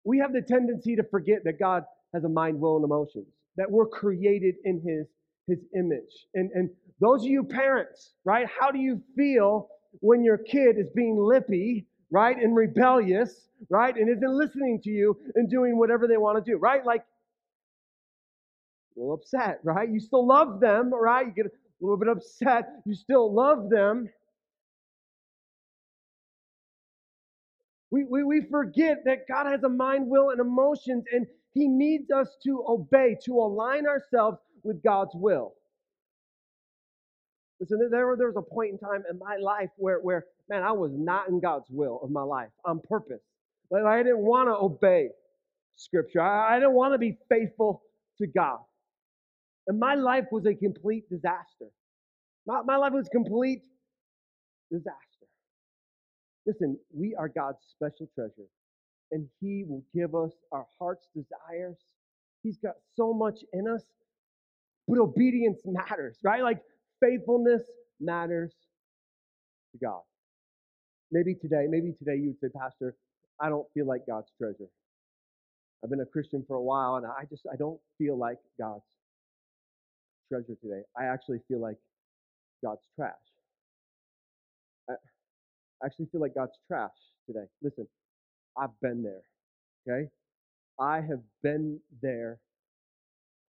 we 0.04 0.18
have 0.18 0.32
the 0.32 0.42
tendency 0.42 0.96
to 0.96 1.04
forget 1.04 1.44
that 1.44 1.58
God 1.58 1.84
has 2.14 2.24
a 2.24 2.28
mind, 2.28 2.60
will, 2.60 2.76
and 2.76 2.84
emotions, 2.84 3.26
that 3.56 3.70
we're 3.70 3.86
created 3.86 4.56
in 4.64 4.80
His, 4.80 5.06
His 5.46 5.64
image. 5.76 6.26
And, 6.34 6.50
and 6.54 6.70
those 7.00 7.22
of 7.22 7.30
you 7.30 7.44
parents, 7.44 8.14
right, 8.24 8.46
how 8.60 8.70
do 8.70 8.78
you 8.78 9.00
feel 9.16 9.68
when 10.00 10.24
your 10.24 10.38
kid 10.38 10.78
is 10.78 10.88
being 10.94 11.16
lippy, 11.18 11.86
right, 12.10 12.36
and 12.36 12.54
rebellious, 12.54 13.48
right, 13.68 13.94
and 13.94 14.08
isn't 14.08 14.38
listening 14.38 14.80
to 14.82 14.90
you 14.90 15.16
and 15.34 15.50
doing 15.50 15.78
whatever 15.78 16.06
they 16.06 16.16
want 16.16 16.42
to 16.42 16.50
do, 16.50 16.56
right? 16.58 16.84
Like, 16.84 17.04
a 18.96 19.00
little 19.00 19.14
upset, 19.14 19.60
right? 19.64 19.88
You 19.90 20.00
still 20.00 20.26
love 20.26 20.60
them, 20.60 20.92
right? 20.92 21.26
You 21.26 21.32
get 21.32 21.46
a 21.46 21.50
little 21.80 21.96
bit 21.98 22.08
upset. 22.08 22.70
You 22.84 22.94
still 22.94 23.32
love 23.32 23.70
them. 23.70 24.08
We, 27.90 28.04
we, 28.04 28.24
we 28.24 28.42
forget 28.50 29.04
that 29.04 29.28
God 29.28 29.46
has 29.46 29.62
a 29.64 29.68
mind, 29.68 30.08
will, 30.08 30.30
and 30.30 30.40
emotions, 30.40 31.04
and 31.12 31.26
He 31.52 31.68
needs 31.68 32.10
us 32.10 32.36
to 32.44 32.64
obey, 32.68 33.16
to 33.26 33.34
align 33.34 33.86
ourselves 33.86 34.38
with 34.62 34.82
God's 34.82 35.14
will. 35.14 35.54
Listen, 37.60 37.78
there, 37.90 38.16
there 38.16 38.26
was 38.28 38.36
a 38.36 38.42
point 38.42 38.72
in 38.72 38.78
time 38.78 39.04
in 39.10 39.18
my 39.18 39.36
life 39.36 39.70
where, 39.76 39.98
where, 40.00 40.24
man, 40.48 40.62
I 40.62 40.72
was 40.72 40.92
not 40.94 41.28
in 41.28 41.38
God's 41.40 41.66
will 41.70 42.00
of 42.02 42.10
my 42.10 42.22
life 42.22 42.48
on 42.64 42.80
purpose. 42.88 43.20
Like, 43.70 43.84
I 43.84 44.02
didn't 44.02 44.18
want 44.18 44.48
to 44.48 44.54
obey 44.54 45.10
Scripture. 45.76 46.20
I, 46.20 46.56
I 46.56 46.58
didn't 46.58 46.74
want 46.74 46.94
to 46.94 46.98
be 46.98 47.18
faithful 47.28 47.82
to 48.18 48.26
God. 48.26 48.58
And 49.66 49.78
my 49.78 49.94
life 49.94 50.24
was 50.32 50.46
a 50.46 50.54
complete 50.54 51.08
disaster. 51.08 51.68
My, 52.46 52.62
my 52.64 52.76
life 52.76 52.92
was 52.92 53.08
complete 53.08 53.62
disaster. 54.70 55.26
Listen, 56.46 56.76
we 56.92 57.14
are 57.14 57.28
God's 57.28 57.58
special 57.70 58.08
treasure, 58.14 58.48
and 59.12 59.28
He 59.40 59.64
will 59.66 59.84
give 59.94 60.14
us 60.14 60.32
our 60.50 60.66
heart's 60.78 61.06
desires. 61.14 61.76
He's 62.42 62.58
got 62.58 62.74
so 62.96 63.14
much 63.14 63.38
in 63.52 63.68
us, 63.68 63.82
but 64.88 64.98
obedience 64.98 65.60
matters, 65.64 66.18
right? 66.24 66.42
Like 66.42 66.60
faithfulness 67.00 67.62
matters 68.00 68.52
to 69.72 69.78
God. 69.78 70.02
Maybe 71.12 71.34
today, 71.34 71.66
maybe 71.68 71.92
today 71.92 72.16
you 72.16 72.28
would 72.28 72.40
say, 72.40 72.48
Pastor, 72.58 72.96
I 73.40 73.48
don't 73.48 73.66
feel 73.74 73.86
like 73.86 74.06
God's 74.08 74.32
treasure. 74.36 74.68
I've 75.84 75.90
been 75.90 76.00
a 76.00 76.06
Christian 76.06 76.44
for 76.48 76.56
a 76.56 76.62
while, 76.62 76.96
and 76.96 77.06
I 77.06 77.24
just 77.30 77.42
I 77.52 77.56
don't 77.56 77.80
feel 77.98 78.18
like 78.18 78.38
God's 78.58 78.84
treasure 80.28 80.56
today. 80.62 80.82
I 80.98 81.04
actually 81.04 81.40
feel 81.48 81.60
like 81.60 81.76
God's 82.64 82.82
trash. 82.96 83.14
I 84.88 85.86
actually 85.86 86.06
feel 86.12 86.20
like 86.20 86.34
God's 86.34 86.56
trash 86.68 86.90
today. 87.26 87.46
Listen, 87.62 87.86
I've 88.56 88.78
been 88.80 89.02
there, 89.02 89.22
okay? 89.88 90.08
I 90.78 90.96
have 90.96 91.20
been 91.42 91.80
there 92.00 92.38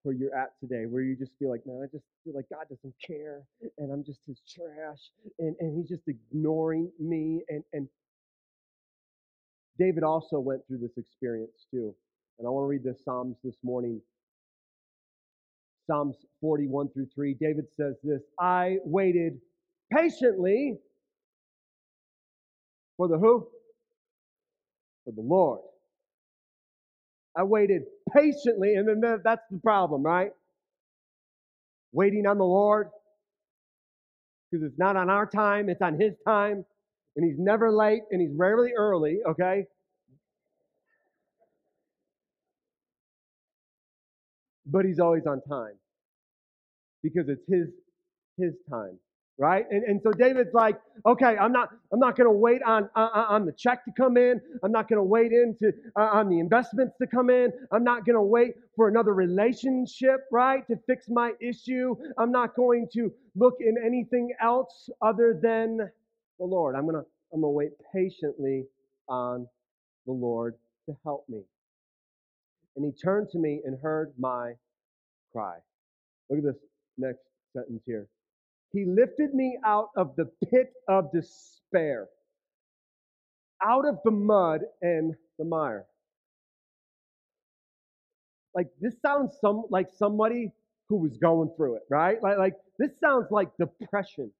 where 0.02 0.14
you're 0.14 0.36
at 0.36 0.52
today, 0.60 0.84
where 0.86 1.02
you 1.02 1.16
just 1.16 1.32
feel 1.38 1.48
like, 1.48 1.66
man, 1.66 1.80
I 1.82 1.86
just 1.90 2.04
feel 2.24 2.34
like 2.34 2.46
God 2.50 2.66
doesn't 2.68 2.94
care, 3.04 3.42
and 3.78 3.92
I'm 3.92 4.04
just 4.04 4.20
his 4.26 4.40
trash, 4.48 5.00
and, 5.38 5.56
and 5.60 5.78
he's 5.78 5.88
just 5.88 6.08
ignoring 6.08 6.90
me. 7.00 7.42
And, 7.48 7.64
and 7.72 7.88
David 9.78 10.02
also 10.02 10.38
went 10.38 10.66
through 10.66 10.78
this 10.78 10.96
experience 10.96 11.66
too. 11.70 11.94
And 12.38 12.46
I 12.46 12.50
want 12.50 12.64
to 12.64 12.68
read 12.68 12.84
the 12.84 12.96
Psalms 13.04 13.36
this 13.42 13.56
morning. 13.62 14.00
Psalms 15.86 16.16
41 16.40 16.88
through 16.90 17.08
3. 17.14 17.34
David 17.40 17.66
says 17.76 17.94
this 18.02 18.22
I 18.38 18.78
waited 18.84 19.40
patiently 19.92 20.78
for 22.96 23.08
the 23.08 23.18
who? 23.18 23.46
For 25.04 25.12
the 25.12 25.22
Lord. 25.22 25.60
I 27.36 27.42
waited 27.42 27.82
patiently, 28.14 28.74
and 28.74 28.88
then 28.88 29.20
that's 29.24 29.42
the 29.50 29.58
problem, 29.58 30.02
right? 30.02 30.30
Waiting 31.92 32.26
on 32.26 32.38
the 32.38 32.44
Lord. 32.44 32.88
Because 34.50 34.64
it's 34.66 34.78
not 34.78 34.96
on 34.96 35.10
our 35.10 35.26
time, 35.26 35.68
it's 35.68 35.82
on 35.82 36.00
His 36.00 36.14
time. 36.26 36.64
And 37.16 37.26
He's 37.26 37.38
never 37.38 37.72
late, 37.72 38.02
and 38.10 38.20
He's 38.20 38.36
rarely 38.36 38.72
early, 38.76 39.18
okay? 39.28 39.66
But 44.66 44.84
He's 44.84 45.00
always 45.00 45.26
on 45.26 45.42
time. 45.42 45.74
Because 47.02 47.28
it's 47.28 47.44
His 47.48 47.68
His 48.38 48.54
time 48.70 48.98
right? 49.38 49.64
And, 49.70 49.82
and 49.84 50.00
so 50.02 50.12
David's 50.12 50.54
like, 50.54 50.78
okay, 51.06 51.36
I'm 51.36 51.52
not, 51.52 51.70
I'm 51.92 51.98
not 51.98 52.16
going 52.16 52.26
to 52.28 52.32
wait 52.36 52.62
on, 52.62 52.88
on, 52.94 53.10
on 53.12 53.46
the 53.46 53.52
check 53.52 53.84
to 53.84 53.90
come 53.96 54.16
in. 54.16 54.40
I'm 54.62 54.72
not 54.72 54.88
going 54.88 54.98
to 54.98 55.04
wait 55.04 55.32
into 55.32 55.72
uh, 55.98 56.02
on 56.02 56.28
the 56.28 56.38
investments 56.38 56.94
to 57.00 57.06
come 57.06 57.30
in. 57.30 57.52
I'm 57.72 57.84
not 57.84 58.04
going 58.06 58.16
to 58.16 58.22
wait 58.22 58.54
for 58.76 58.88
another 58.88 59.14
relationship, 59.14 60.20
right, 60.30 60.66
to 60.68 60.76
fix 60.86 61.06
my 61.08 61.32
issue. 61.40 61.96
I'm 62.18 62.30
not 62.30 62.54
going 62.54 62.88
to 62.94 63.12
look 63.34 63.54
in 63.60 63.76
anything 63.84 64.34
else 64.40 64.88
other 65.02 65.38
than 65.42 65.78
the 65.78 66.44
Lord. 66.44 66.76
I'm 66.76 66.82
going 66.84 66.94
to, 66.96 67.06
I'm 67.32 67.40
going 67.40 67.42
to 67.42 67.48
wait 67.48 67.70
patiently 67.92 68.64
on 69.08 69.46
the 70.06 70.12
Lord 70.12 70.54
to 70.86 70.96
help 71.04 71.24
me. 71.28 71.42
And 72.76 72.84
he 72.84 72.92
turned 72.92 73.28
to 73.30 73.38
me 73.38 73.60
and 73.64 73.78
heard 73.80 74.12
my 74.18 74.52
cry. 75.32 75.56
Look 76.28 76.38
at 76.38 76.44
this 76.44 76.62
next 76.98 77.20
sentence 77.54 77.82
here. 77.86 78.08
He 78.72 78.84
lifted 78.84 79.34
me 79.34 79.58
out 79.64 79.90
of 79.96 80.16
the 80.16 80.24
pit 80.50 80.72
of 80.88 81.12
despair, 81.12 82.08
out 83.62 83.86
of 83.86 83.98
the 84.04 84.10
mud 84.10 84.62
and 84.82 85.14
the 85.38 85.44
mire. 85.44 85.86
Like 88.54 88.68
this 88.80 88.94
sounds 89.00 89.36
some 89.40 89.64
like 89.70 89.88
somebody 89.96 90.50
who 90.88 90.96
was 90.96 91.16
going 91.18 91.50
through 91.56 91.76
it, 91.76 91.82
right? 91.88 92.22
Like, 92.22 92.38
like 92.38 92.54
this 92.78 92.90
sounds 93.00 93.26
like 93.30 93.48
depression 93.58 94.30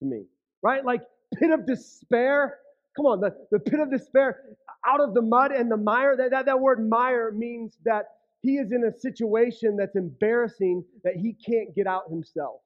to 0.00 0.04
me, 0.04 0.24
right? 0.62 0.84
Like 0.84 1.02
pit 1.36 1.50
of 1.50 1.66
despair. 1.66 2.58
Come 2.96 3.06
on, 3.06 3.20
the, 3.20 3.34
the 3.50 3.58
pit 3.58 3.80
of 3.80 3.90
despair, 3.90 4.42
out 4.86 5.00
of 5.00 5.14
the 5.14 5.22
mud 5.22 5.52
and 5.52 5.70
the 5.70 5.76
mire. 5.76 6.16
That, 6.16 6.30
that, 6.30 6.46
that 6.46 6.60
word 6.60 6.86
mire 6.88 7.32
means 7.32 7.76
that 7.84 8.06
he 8.42 8.56
is 8.56 8.72
in 8.72 8.84
a 8.84 8.98
situation 8.98 9.76
that's 9.76 9.96
embarrassing 9.96 10.84
that 11.04 11.14
he 11.16 11.34
can't 11.34 11.74
get 11.74 11.86
out 11.86 12.10
himself. 12.10 12.60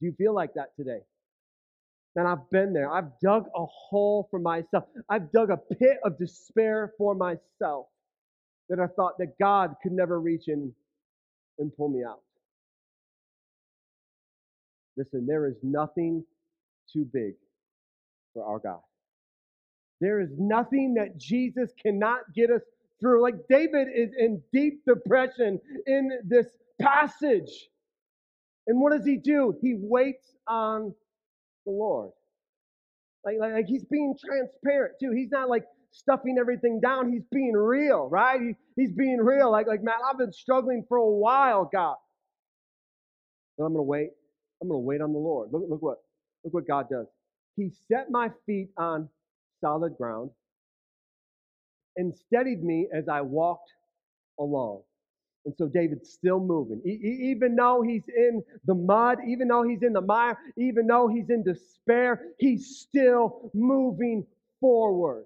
Do 0.00 0.06
you 0.06 0.14
feel 0.16 0.34
like 0.34 0.54
that 0.54 0.74
today? 0.76 1.00
Man, 2.16 2.26
I've 2.26 2.50
been 2.50 2.72
there. 2.72 2.92
I've 2.92 3.10
dug 3.22 3.46
a 3.54 3.64
hole 3.66 4.26
for 4.30 4.40
myself. 4.40 4.84
I've 5.08 5.30
dug 5.30 5.50
a 5.50 5.56
pit 5.56 5.98
of 6.04 6.18
despair 6.18 6.92
for 6.98 7.14
myself 7.14 7.86
that 8.68 8.80
I 8.80 8.86
thought 8.86 9.18
that 9.18 9.38
God 9.40 9.76
could 9.82 9.92
never 9.92 10.20
reach 10.20 10.48
in 10.48 10.72
and 11.58 11.74
pull 11.76 11.88
me 11.88 12.02
out. 12.04 12.20
Listen, 14.96 15.26
there 15.26 15.46
is 15.46 15.56
nothing 15.62 16.24
too 16.92 17.08
big 17.12 17.34
for 18.34 18.44
our 18.44 18.58
God. 18.58 18.80
There 20.00 20.20
is 20.20 20.30
nothing 20.38 20.94
that 20.94 21.18
Jesus 21.18 21.72
cannot 21.80 22.20
get 22.34 22.50
us 22.50 22.62
through. 23.00 23.22
Like 23.22 23.34
David 23.48 23.88
is 23.94 24.10
in 24.18 24.42
deep 24.52 24.84
depression 24.86 25.60
in 25.86 26.10
this 26.24 26.46
passage. 26.80 27.68
And 28.66 28.80
what 28.80 28.92
does 28.92 29.06
he 29.06 29.16
do? 29.16 29.56
He 29.60 29.74
waits 29.78 30.34
on 30.46 30.94
the 31.66 31.72
Lord. 31.72 32.10
Like, 33.24 33.36
like, 33.40 33.52
like, 33.52 33.66
he's 33.66 33.84
being 33.84 34.14
transparent 34.24 34.94
too. 35.00 35.12
He's 35.12 35.30
not 35.30 35.48
like 35.48 35.64
stuffing 35.90 36.36
everything 36.38 36.80
down. 36.80 37.12
He's 37.12 37.24
being 37.32 37.54
real, 37.54 38.08
right? 38.08 38.40
He, 38.40 38.54
he's 38.76 38.92
being 38.92 39.18
real. 39.18 39.50
Like, 39.50 39.66
like, 39.66 39.82
man, 39.82 39.94
I've 40.08 40.18
been 40.18 40.32
struggling 40.32 40.84
for 40.88 40.98
a 40.98 41.10
while, 41.10 41.68
God. 41.72 41.96
But 43.56 43.64
I'm 43.64 43.72
gonna 43.72 43.82
wait. 43.82 44.10
I'm 44.62 44.68
gonna 44.68 44.78
wait 44.80 45.00
on 45.00 45.12
the 45.12 45.18
Lord. 45.18 45.50
Look, 45.52 45.64
look 45.68 45.82
what 45.82 45.98
look 46.44 46.54
what 46.54 46.66
God 46.66 46.88
does. 46.90 47.06
He 47.56 47.70
set 47.90 48.10
my 48.10 48.30
feet 48.46 48.70
on 48.76 49.08
solid 49.60 49.96
ground 49.96 50.30
and 51.96 52.14
steadied 52.14 52.62
me 52.62 52.88
as 52.94 53.08
I 53.08 53.20
walked 53.20 53.70
along. 54.38 54.82
And 55.44 55.54
so 55.56 55.66
David's 55.66 56.10
still 56.10 56.40
moving. 56.40 56.82
even 56.84 57.56
though 57.56 57.82
he's 57.82 58.02
in 58.08 58.42
the 58.66 58.74
mud, 58.74 59.18
even 59.26 59.48
though 59.48 59.62
he's 59.62 59.82
in 59.82 59.92
the 59.92 60.00
mire, 60.00 60.38
even 60.56 60.86
though 60.86 61.08
he's 61.08 61.30
in 61.30 61.42
despair, 61.42 62.22
he's 62.38 62.78
still 62.80 63.50
moving 63.54 64.26
forward. 64.60 65.24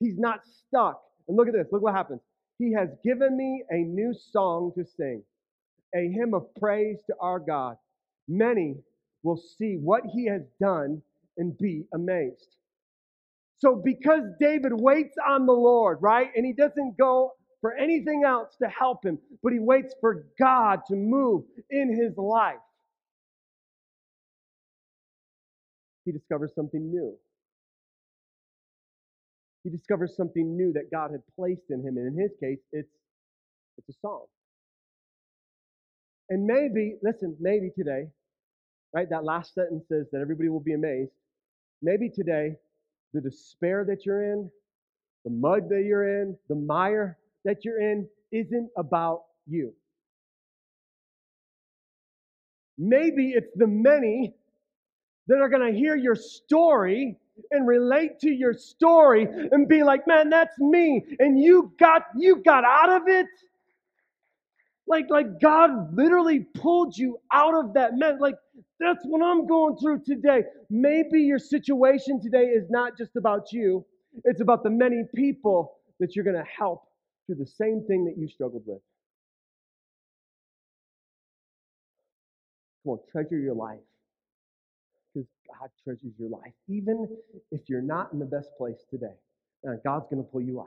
He's 0.00 0.18
not 0.18 0.40
stuck. 0.44 1.02
And 1.26 1.36
look 1.36 1.48
at 1.48 1.54
this. 1.54 1.66
Look 1.72 1.82
what 1.82 1.94
happens. 1.94 2.20
He 2.58 2.72
has 2.72 2.90
given 3.02 3.36
me 3.36 3.64
a 3.70 3.78
new 3.78 4.14
song 4.14 4.72
to 4.76 4.84
sing, 4.84 5.22
a 5.94 6.08
hymn 6.08 6.34
of 6.34 6.54
praise 6.54 6.98
to 7.08 7.16
our 7.20 7.40
God. 7.40 7.76
Many 8.28 8.76
will 9.24 9.42
see 9.58 9.76
what 9.82 10.02
he 10.14 10.26
has 10.26 10.42
done 10.60 11.02
and 11.38 11.58
be 11.58 11.84
amazed. 11.94 12.56
So, 13.58 13.80
because 13.84 14.22
David 14.38 14.72
waits 14.74 15.16
on 15.26 15.46
the 15.46 15.52
Lord, 15.52 15.98
right, 16.00 16.28
and 16.36 16.46
he 16.46 16.52
doesn't 16.52 16.96
go 16.98 17.32
for 17.60 17.74
anything 17.74 18.24
else 18.26 18.54
to 18.62 18.68
help 18.68 19.04
him, 19.04 19.18
but 19.42 19.52
he 19.52 19.58
waits 19.58 19.94
for 20.00 20.26
God 20.38 20.80
to 20.88 20.94
move 20.94 21.44
in 21.70 21.96
his 21.96 22.16
life. 22.18 22.56
He 26.04 26.12
discovers 26.12 26.52
something 26.54 26.90
new. 26.92 27.16
He 29.64 29.70
discovers 29.70 30.14
something 30.14 30.56
new 30.56 30.74
that 30.74 30.90
God 30.92 31.10
had 31.12 31.22
placed 31.36 31.70
in 31.70 31.80
him. 31.80 31.96
And 31.96 32.06
in 32.14 32.22
his 32.22 32.32
case, 32.38 32.58
it's, 32.72 32.90
it's 33.78 33.88
a 33.88 34.00
song. 34.02 34.26
And 36.28 36.46
maybe, 36.46 36.96
listen, 37.02 37.36
maybe 37.40 37.70
today, 37.76 38.08
right? 38.94 39.10
That 39.10 39.24
last 39.24 39.54
sentence 39.54 39.84
says 39.88 40.06
that 40.12 40.20
everybody 40.20 40.48
will 40.48 40.60
be 40.60 40.74
amazed. 40.74 41.10
Maybe 41.82 42.08
today, 42.08 42.56
the 43.12 43.20
despair 43.20 43.84
that 43.86 44.06
you're 44.06 44.32
in, 44.32 44.50
the 45.24 45.30
mud 45.30 45.68
that 45.70 45.84
you're 45.84 46.22
in, 46.22 46.36
the 46.48 46.54
mire 46.54 47.18
that 47.44 47.64
you're 47.64 47.80
in 47.80 48.08
isn't 48.32 48.70
about 48.76 49.24
you. 49.46 49.72
Maybe 52.78 53.30
it's 53.30 53.50
the 53.56 53.66
many 53.66 54.34
that 55.28 55.38
are 55.38 55.48
going 55.48 55.72
to 55.72 55.78
hear 55.78 55.96
your 55.96 56.16
story 56.16 57.16
and 57.50 57.66
relate 57.66 58.20
to 58.20 58.30
your 58.30 58.54
story 58.54 59.26
and 59.52 59.68
be 59.68 59.82
like, 59.82 60.06
"Man, 60.06 60.30
that's 60.30 60.58
me." 60.58 61.04
And 61.18 61.38
you 61.38 61.72
got 61.78 62.02
you 62.16 62.42
got 62.44 62.64
out 62.64 63.02
of 63.02 63.08
it. 63.08 63.26
Like 64.86 65.06
like 65.10 65.40
God 65.40 65.96
literally 65.96 66.40
pulled 66.40 66.96
you 66.96 67.18
out 67.32 67.54
of 67.54 67.74
that 67.74 67.96
mess. 67.96 68.14
Like 68.20 68.36
that's 68.84 69.04
what 69.04 69.22
I'm 69.24 69.46
going 69.46 69.76
through 69.76 70.02
today. 70.04 70.42
Maybe 70.70 71.20
your 71.22 71.38
situation 71.38 72.20
today 72.20 72.44
is 72.44 72.68
not 72.70 72.96
just 72.98 73.16
about 73.16 73.52
you. 73.52 73.84
It's 74.24 74.40
about 74.40 74.62
the 74.62 74.70
many 74.70 75.04
people 75.14 75.76
that 76.00 76.14
you're 76.14 76.24
going 76.24 76.36
to 76.36 76.50
help 76.58 76.88
through 77.26 77.36
the 77.36 77.46
same 77.46 77.84
thing 77.86 78.04
that 78.04 78.16
you 78.16 78.28
struggled 78.28 78.62
with. 78.66 78.80
Come 82.84 82.92
on, 82.92 82.98
treasure 83.10 83.38
your 83.38 83.54
life. 83.54 83.80
Because 85.14 85.28
God 85.48 85.70
treasures 85.82 86.12
your 86.18 86.30
life. 86.30 86.52
Even 86.68 87.08
if 87.50 87.60
you're 87.68 87.80
not 87.80 88.12
in 88.12 88.18
the 88.18 88.26
best 88.26 88.48
place 88.58 88.84
today, 88.90 89.14
God's 89.84 90.06
going 90.10 90.22
to 90.22 90.30
pull 90.30 90.42
you 90.42 90.60
out. 90.60 90.66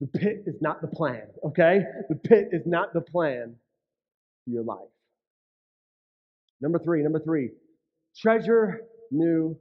The 0.00 0.06
pit 0.18 0.44
is 0.46 0.60
not 0.60 0.82
the 0.82 0.88
plan, 0.88 1.22
okay? 1.44 1.80
The 2.08 2.16
pit 2.16 2.48
is 2.52 2.66
not 2.66 2.92
the 2.92 3.00
plan 3.00 3.56
for 4.44 4.50
your 4.50 4.62
life. 4.62 4.78
Number 6.60 6.78
three, 6.78 7.02
number 7.02 7.20
three, 7.20 7.50
treasure 8.16 8.82
new 9.10 9.56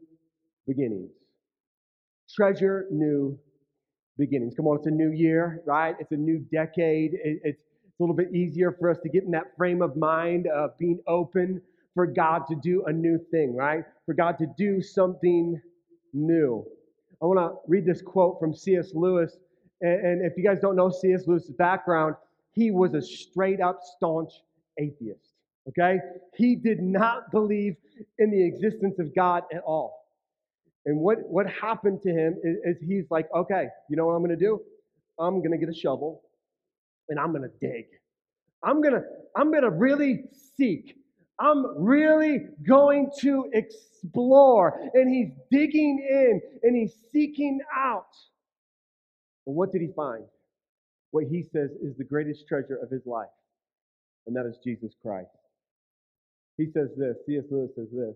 beginnings. 0.67 1.11
Treasure 2.33 2.87
new 2.91 3.37
beginnings. 4.17 4.53
Come 4.55 4.67
on, 4.67 4.77
it's 4.77 4.87
a 4.87 4.91
new 4.91 5.11
year, 5.11 5.61
right? 5.65 5.95
It's 5.99 6.11
a 6.11 6.17
new 6.17 6.39
decade. 6.51 7.13
It, 7.13 7.41
it's, 7.43 7.59
a 7.97 8.03
little 8.03 8.15
bit 8.15 8.33
easier 8.35 8.75
for 8.77 8.89
us 8.89 8.97
to 9.03 9.09
get 9.09 9.23
in 9.23 9.31
that 9.31 9.55
frame 9.55 9.81
of 9.81 9.95
mind 9.95 10.47
of 10.47 10.77
being 10.77 10.99
open 11.07 11.61
for 11.93 12.05
God 12.05 12.41
to 12.49 12.55
do 12.61 12.83
a 12.87 12.91
new 12.91 13.17
thing, 13.31 13.55
right? 13.55 13.85
For 14.05 14.13
God 14.13 14.37
to 14.39 14.47
do 14.57 14.81
something 14.81 15.59
new. 16.13 16.65
I 17.21 17.25
want 17.25 17.39
to 17.39 17.57
read 17.67 17.85
this 17.85 18.01
quote 18.01 18.37
from 18.39 18.53
C.S. 18.53 18.91
Lewis. 18.93 19.37
And, 19.81 20.05
and 20.05 20.25
if 20.29 20.37
you 20.37 20.43
guys 20.43 20.59
don't 20.61 20.75
know 20.75 20.89
C.S. 20.89 21.23
Lewis's 21.25 21.51
background, 21.51 22.15
he 22.51 22.69
was 22.69 22.93
a 22.93 23.01
straight 23.01 23.61
up 23.61 23.79
staunch 23.95 24.31
atheist. 24.77 25.24
Okay? 25.69 25.97
He 26.35 26.55
did 26.55 26.81
not 26.81 27.31
believe 27.31 27.75
in 28.19 28.31
the 28.31 28.45
existence 28.45 28.99
of 28.99 29.15
God 29.15 29.43
at 29.53 29.61
all. 29.65 30.05
And 30.85 30.99
what, 30.99 31.17
what 31.27 31.47
happened 31.49 32.01
to 32.03 32.09
him 32.09 32.35
is, 32.43 32.57
is 32.63 32.87
he's 32.87 33.05
like, 33.09 33.27
okay, 33.35 33.67
you 33.89 33.97
know 33.97 34.05
what 34.05 34.13
I'm 34.13 34.23
going 34.23 34.37
to 34.37 34.43
do? 34.43 34.61
I'm 35.19 35.39
going 35.39 35.51
to 35.51 35.57
get 35.57 35.69
a 35.69 35.73
shovel 35.73 36.21
and 37.09 37.19
I'm 37.19 37.31
going 37.31 37.43
to 37.43 37.67
dig. 37.67 37.85
I'm 38.63 38.81
going 38.81 38.93
to 38.95 39.01
I'm 39.35 39.51
going 39.51 39.63
to 39.63 39.69
really 39.69 40.23
seek. 40.57 40.95
I'm 41.39 41.83
really 41.83 42.39
going 42.67 43.11
to 43.19 43.49
explore. 43.53 44.79
And 44.93 45.13
he's 45.13 45.31
digging 45.51 46.05
in 46.09 46.41
and 46.63 46.75
he's 46.75 46.93
seeking 47.11 47.59
out. 47.75 48.05
And 49.45 49.55
what 49.55 49.71
did 49.71 49.81
he 49.81 49.89
find? 49.95 50.23
What 51.11 51.25
he 51.29 51.43
says 51.43 51.71
is 51.81 51.95
the 51.97 52.03
greatest 52.03 52.47
treasure 52.47 52.77
of 52.81 52.89
his 52.89 53.05
life, 53.05 53.27
and 54.27 54.35
that 54.35 54.45
is 54.45 54.57
Jesus 54.63 54.93
Christ. 55.01 55.29
He 56.57 56.67
says 56.71 56.89
this, 56.97 57.17
C.S. 57.25 57.43
Lewis 57.51 57.71
says 57.75 57.87
this. 57.91 58.15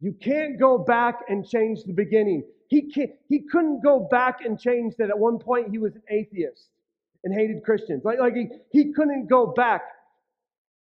You 0.00 0.12
can't 0.12 0.58
go 0.58 0.78
back 0.78 1.20
and 1.28 1.46
change 1.46 1.84
the 1.84 1.92
beginning. 1.92 2.44
He, 2.68 2.82
can't, 2.82 3.10
he 3.28 3.40
couldn't 3.50 3.82
go 3.82 4.06
back 4.10 4.38
and 4.44 4.58
change 4.60 4.94
that 4.98 5.08
at 5.08 5.18
one 5.18 5.38
point 5.38 5.70
he 5.70 5.78
was 5.78 5.94
an 5.94 6.02
atheist 6.10 6.68
and 7.24 7.32
hated 7.32 7.62
Christians. 7.64 8.02
Like, 8.04 8.18
like 8.18 8.34
he, 8.34 8.48
he 8.72 8.92
couldn't 8.92 9.28
go 9.28 9.46
back. 9.46 9.82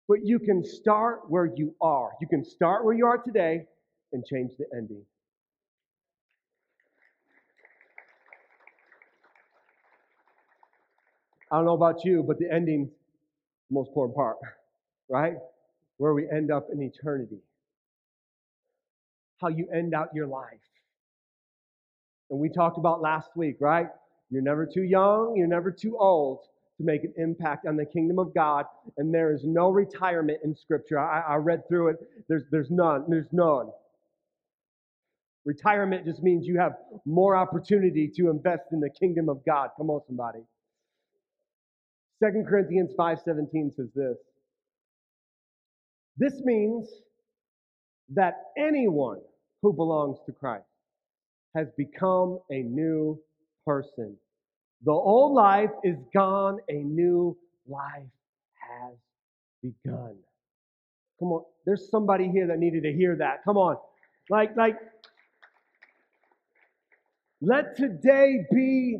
But 0.07 0.25
you 0.25 0.39
can 0.39 0.65
start 0.65 1.21
where 1.29 1.45
you 1.55 1.75
are. 1.79 2.11
You 2.19 2.27
can 2.27 2.43
start 2.43 2.83
where 2.83 2.93
you 2.93 3.05
are 3.05 3.17
today 3.17 3.65
and 4.11 4.25
change 4.25 4.51
the 4.57 4.65
ending. 4.75 5.03
I 11.51 11.57
don't 11.57 11.65
know 11.65 11.75
about 11.75 12.03
you, 12.03 12.23
but 12.23 12.39
the 12.39 12.51
ending, 12.51 12.89
the 13.69 13.73
most 13.73 13.89
important 13.89 14.15
part, 14.15 14.37
right? 15.09 15.35
Where 15.97 16.13
we 16.13 16.27
end 16.29 16.51
up 16.51 16.67
in 16.71 16.81
eternity. 16.81 17.39
How 19.39 19.49
you 19.49 19.67
end 19.73 19.93
out 19.93 20.09
your 20.13 20.27
life. 20.27 20.59
And 22.29 22.39
we 22.39 22.49
talked 22.49 22.77
about 22.77 23.01
last 23.01 23.29
week, 23.35 23.57
right? 23.59 23.87
You're 24.29 24.41
never 24.41 24.65
too 24.65 24.83
young, 24.83 25.35
you're 25.35 25.47
never 25.47 25.71
too 25.71 25.97
old 25.97 26.39
to 26.77 26.83
make 26.83 27.03
an 27.03 27.13
impact 27.17 27.67
on 27.67 27.75
the 27.77 27.85
kingdom 27.85 28.17
of 28.17 28.33
God. 28.33 28.65
And 28.97 29.13
there 29.13 29.31
is 29.31 29.43
no 29.43 29.69
retirement 29.69 30.39
in 30.43 30.55
Scripture. 30.55 30.99
I, 30.99 31.21
I 31.21 31.35
read 31.35 31.67
through 31.67 31.89
it. 31.89 31.97
There's, 32.27 32.43
there's 32.51 32.71
none. 32.71 33.05
There's 33.07 33.31
none. 33.31 33.69
Retirement 35.45 36.05
just 36.05 36.23
means 36.23 36.47
you 36.47 36.57
have 36.57 36.73
more 37.05 37.35
opportunity 37.35 38.09
to 38.15 38.29
invest 38.29 38.63
in 38.71 38.79
the 38.79 38.89
kingdom 38.89 39.29
of 39.29 39.45
God. 39.45 39.69
Come 39.77 39.89
on, 39.89 40.01
somebody. 40.07 40.39
2 42.23 42.43
Corinthians 42.47 42.91
5:17 42.97 43.75
says 43.75 43.89
this. 43.93 44.17
This 46.17 46.41
means 46.43 46.89
that 48.09 48.35
anyone 48.57 49.19
who 49.61 49.73
belongs 49.73 50.19
to 50.25 50.31
Christ 50.31 50.65
has 51.55 51.67
become 51.77 52.39
a 52.51 52.61
new 52.63 53.19
person. 53.65 54.15
The 54.83 54.91
old 54.91 55.33
life 55.33 55.71
is 55.83 55.97
gone, 56.13 56.59
a 56.69 56.73
new 56.73 57.37
life 57.67 58.03
has 58.59 58.95
begun. 59.61 60.15
Come 61.19 61.29
on, 61.29 61.43
there's 61.65 61.89
somebody 61.89 62.29
here 62.29 62.47
that 62.47 62.59
needed 62.59 62.83
to 62.83 62.91
hear 62.91 63.15
that. 63.15 63.43
Come 63.45 63.57
on. 63.57 63.77
Like, 64.29 64.55
like, 64.57 64.77
let 67.41 67.75
today 67.75 68.45
be 68.51 68.99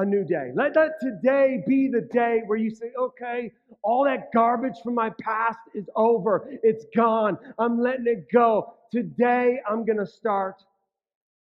a 0.00 0.04
new 0.04 0.24
day. 0.24 0.50
Let 0.54 0.74
that 0.74 1.00
today 1.00 1.62
be 1.66 1.88
the 1.88 2.00
day 2.00 2.42
where 2.46 2.58
you 2.58 2.70
say, 2.70 2.92
okay, 2.98 3.52
all 3.82 4.04
that 4.04 4.32
garbage 4.32 4.76
from 4.82 4.94
my 4.94 5.10
past 5.20 5.58
is 5.74 5.88
over. 5.94 6.48
It's 6.62 6.86
gone. 6.96 7.38
I'm 7.58 7.80
letting 7.80 8.06
it 8.06 8.26
go. 8.32 8.74
Today, 8.90 9.58
I'm 9.68 9.84
going 9.84 9.98
to 9.98 10.06
start 10.06 10.62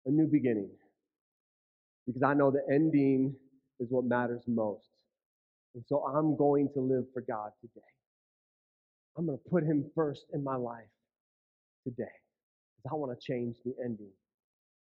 a 0.07 0.11
new 0.11 0.27
beginning 0.27 0.71
because 2.07 2.23
I 2.23 2.35
know 2.35 2.51
the 2.51 2.65
ending 2.71 3.35
is 3.81 3.89
what 3.91 4.05
matters 4.05 4.43
most. 4.47 4.89
And 5.75 5.85
so 5.87 6.05
I'm 6.05 6.37
going 6.37 6.69
to 6.75 6.81
live 6.81 7.05
for 7.15 7.23
God 7.23 7.51
today. 7.61 7.87
I'm 9.17 9.27
going 9.27 9.39
to 9.39 9.51
put 9.51 9.63
Him 9.63 9.85
first 9.95 10.27
in 10.35 10.43
my 10.43 10.57
life 10.57 10.85
today 11.85 12.05
because 12.77 12.93
I 12.93 12.95
want 12.97 13.19
to 13.19 13.25
change 13.25 13.57
the 13.65 13.75
ending 13.83 14.13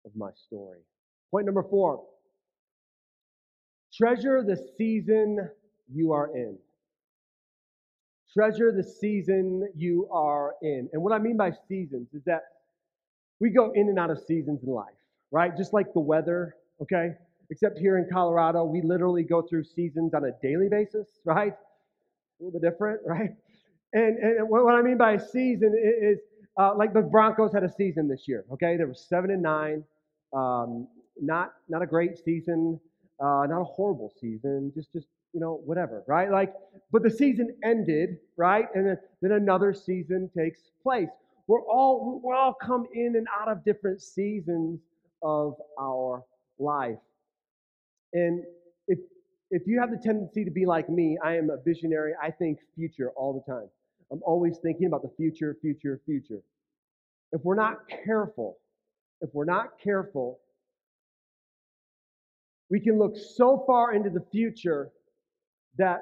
of 0.05 0.11
my 0.15 0.29
story. 0.35 0.79
Point 1.31 1.45
number 1.45 1.63
four 1.63 2.03
treasure 3.97 4.43
the 4.43 4.57
season 4.77 5.49
you 5.93 6.11
are 6.11 6.35
in. 6.35 6.57
Treasure 8.33 8.71
the 8.71 8.83
season 8.83 9.67
you 9.75 10.07
are 10.11 10.53
in. 10.61 10.89
And 10.93 11.01
what 11.01 11.13
I 11.13 11.19
mean 11.19 11.37
by 11.37 11.51
seasons 11.67 12.09
is 12.13 12.23
that 12.25 12.43
we 13.39 13.49
go 13.49 13.71
in 13.73 13.89
and 13.89 13.97
out 13.97 14.11
of 14.11 14.19
seasons 14.19 14.63
in 14.63 14.69
life, 14.69 14.93
right? 15.31 15.55
Just 15.57 15.73
like 15.73 15.93
the 15.93 15.99
weather, 15.99 16.55
okay? 16.81 17.13
except 17.49 17.77
here 17.77 17.97
in 17.97 18.07
Colorado, 18.11 18.63
we 18.65 18.81
literally 18.81 19.23
go 19.23 19.41
through 19.41 19.63
seasons 19.63 20.13
on 20.13 20.25
a 20.25 20.31
daily 20.41 20.67
basis, 20.69 21.07
right? 21.25 21.53
A 21.53 22.43
little 22.43 22.59
bit 22.59 22.69
different, 22.69 23.01
right? 23.05 23.31
And, 23.93 24.17
and 24.17 24.49
what 24.49 24.75
I 24.75 24.81
mean 24.81 24.97
by 24.97 25.13
a 25.13 25.19
season 25.19 25.73
is 26.01 26.19
uh, 26.59 26.75
like 26.75 26.93
the 26.93 27.01
Broncos 27.01 27.53
had 27.53 27.63
a 27.63 27.71
season 27.71 28.07
this 28.07 28.27
year, 28.27 28.45
okay? 28.51 28.75
They 28.77 28.83
were 28.83 28.93
seven 28.93 29.31
and 29.31 29.41
nine. 29.41 29.83
Um, 30.35 30.87
not, 31.19 31.53
not 31.69 31.81
a 31.81 31.85
great 31.85 32.17
season, 32.17 32.79
uh, 33.19 33.45
not 33.47 33.61
a 33.61 33.63
horrible 33.63 34.11
season, 34.19 34.71
just, 34.75 34.91
just, 34.93 35.07
you 35.33 35.39
know, 35.39 35.61
whatever, 35.65 36.03
right? 36.07 36.31
Like, 36.31 36.53
but 36.91 37.03
the 37.03 37.09
season 37.09 37.55
ended, 37.63 38.17
right? 38.37 38.67
And 38.75 38.87
then, 38.87 38.97
then 39.21 39.31
another 39.33 39.73
season 39.73 40.29
takes 40.37 40.59
place. 40.81 41.09
We're 41.47 41.61
all, 41.61 42.21
we 42.23 42.33
all 42.33 42.53
come 42.53 42.85
in 42.93 43.15
and 43.15 43.27
out 43.39 43.49
of 43.49 43.63
different 43.63 44.01
seasons 44.01 44.79
of 45.21 45.55
our 45.79 46.23
life. 46.59 46.97
And 48.13 48.43
if 48.87 48.99
if 49.49 49.63
you 49.65 49.79
have 49.79 49.91
the 49.91 49.97
tendency 49.97 50.43
to 50.43 50.51
be 50.51 50.65
like 50.65 50.89
me, 50.89 51.17
I 51.23 51.37
am 51.37 51.49
a 51.49 51.57
visionary. 51.57 52.13
I 52.21 52.31
think 52.31 52.59
future 52.75 53.11
all 53.11 53.33
the 53.33 53.51
time. 53.51 53.69
I'm 54.11 54.21
always 54.23 54.57
thinking 54.57 54.87
about 54.87 55.03
the 55.03 55.11
future, 55.15 55.55
future, 55.61 56.01
future. 56.05 56.41
If 57.31 57.41
we're 57.43 57.55
not 57.55 57.87
careful, 58.05 58.57
if 59.21 59.29
we're 59.33 59.45
not 59.45 59.79
careful, 59.81 60.39
we 62.69 62.79
can 62.79 62.97
look 62.97 63.13
so 63.35 63.63
far 63.65 63.93
into 63.93 64.09
the 64.09 64.23
future 64.31 64.89
that 65.77 66.01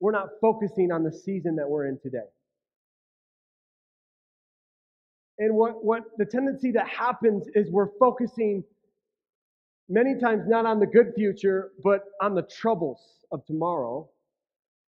we're 0.00 0.12
not 0.12 0.28
focusing 0.40 0.90
on 0.90 1.04
the 1.04 1.12
season 1.12 1.56
that 1.56 1.68
we're 1.68 1.86
in 1.86 1.98
today. 2.02 2.26
And 5.38 5.54
what, 5.54 5.84
what 5.84 6.02
the 6.16 6.24
tendency 6.24 6.72
that 6.72 6.88
happens 6.88 7.46
is 7.54 7.70
we're 7.70 7.90
focusing 7.98 8.62
many 9.88 10.18
times 10.18 10.44
not 10.46 10.66
on 10.66 10.80
the 10.80 10.86
good 10.86 11.12
future, 11.14 11.72
but 11.82 12.04
on 12.22 12.34
the 12.34 12.42
troubles 12.42 13.00
of 13.32 13.44
tomorrow, 13.46 14.08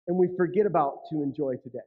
and 0.06 0.16
we 0.16 0.28
forget 0.37 0.66
about 0.66 1.00
to 1.11 1.22
enjoy 1.22 1.56
today. 1.56 1.78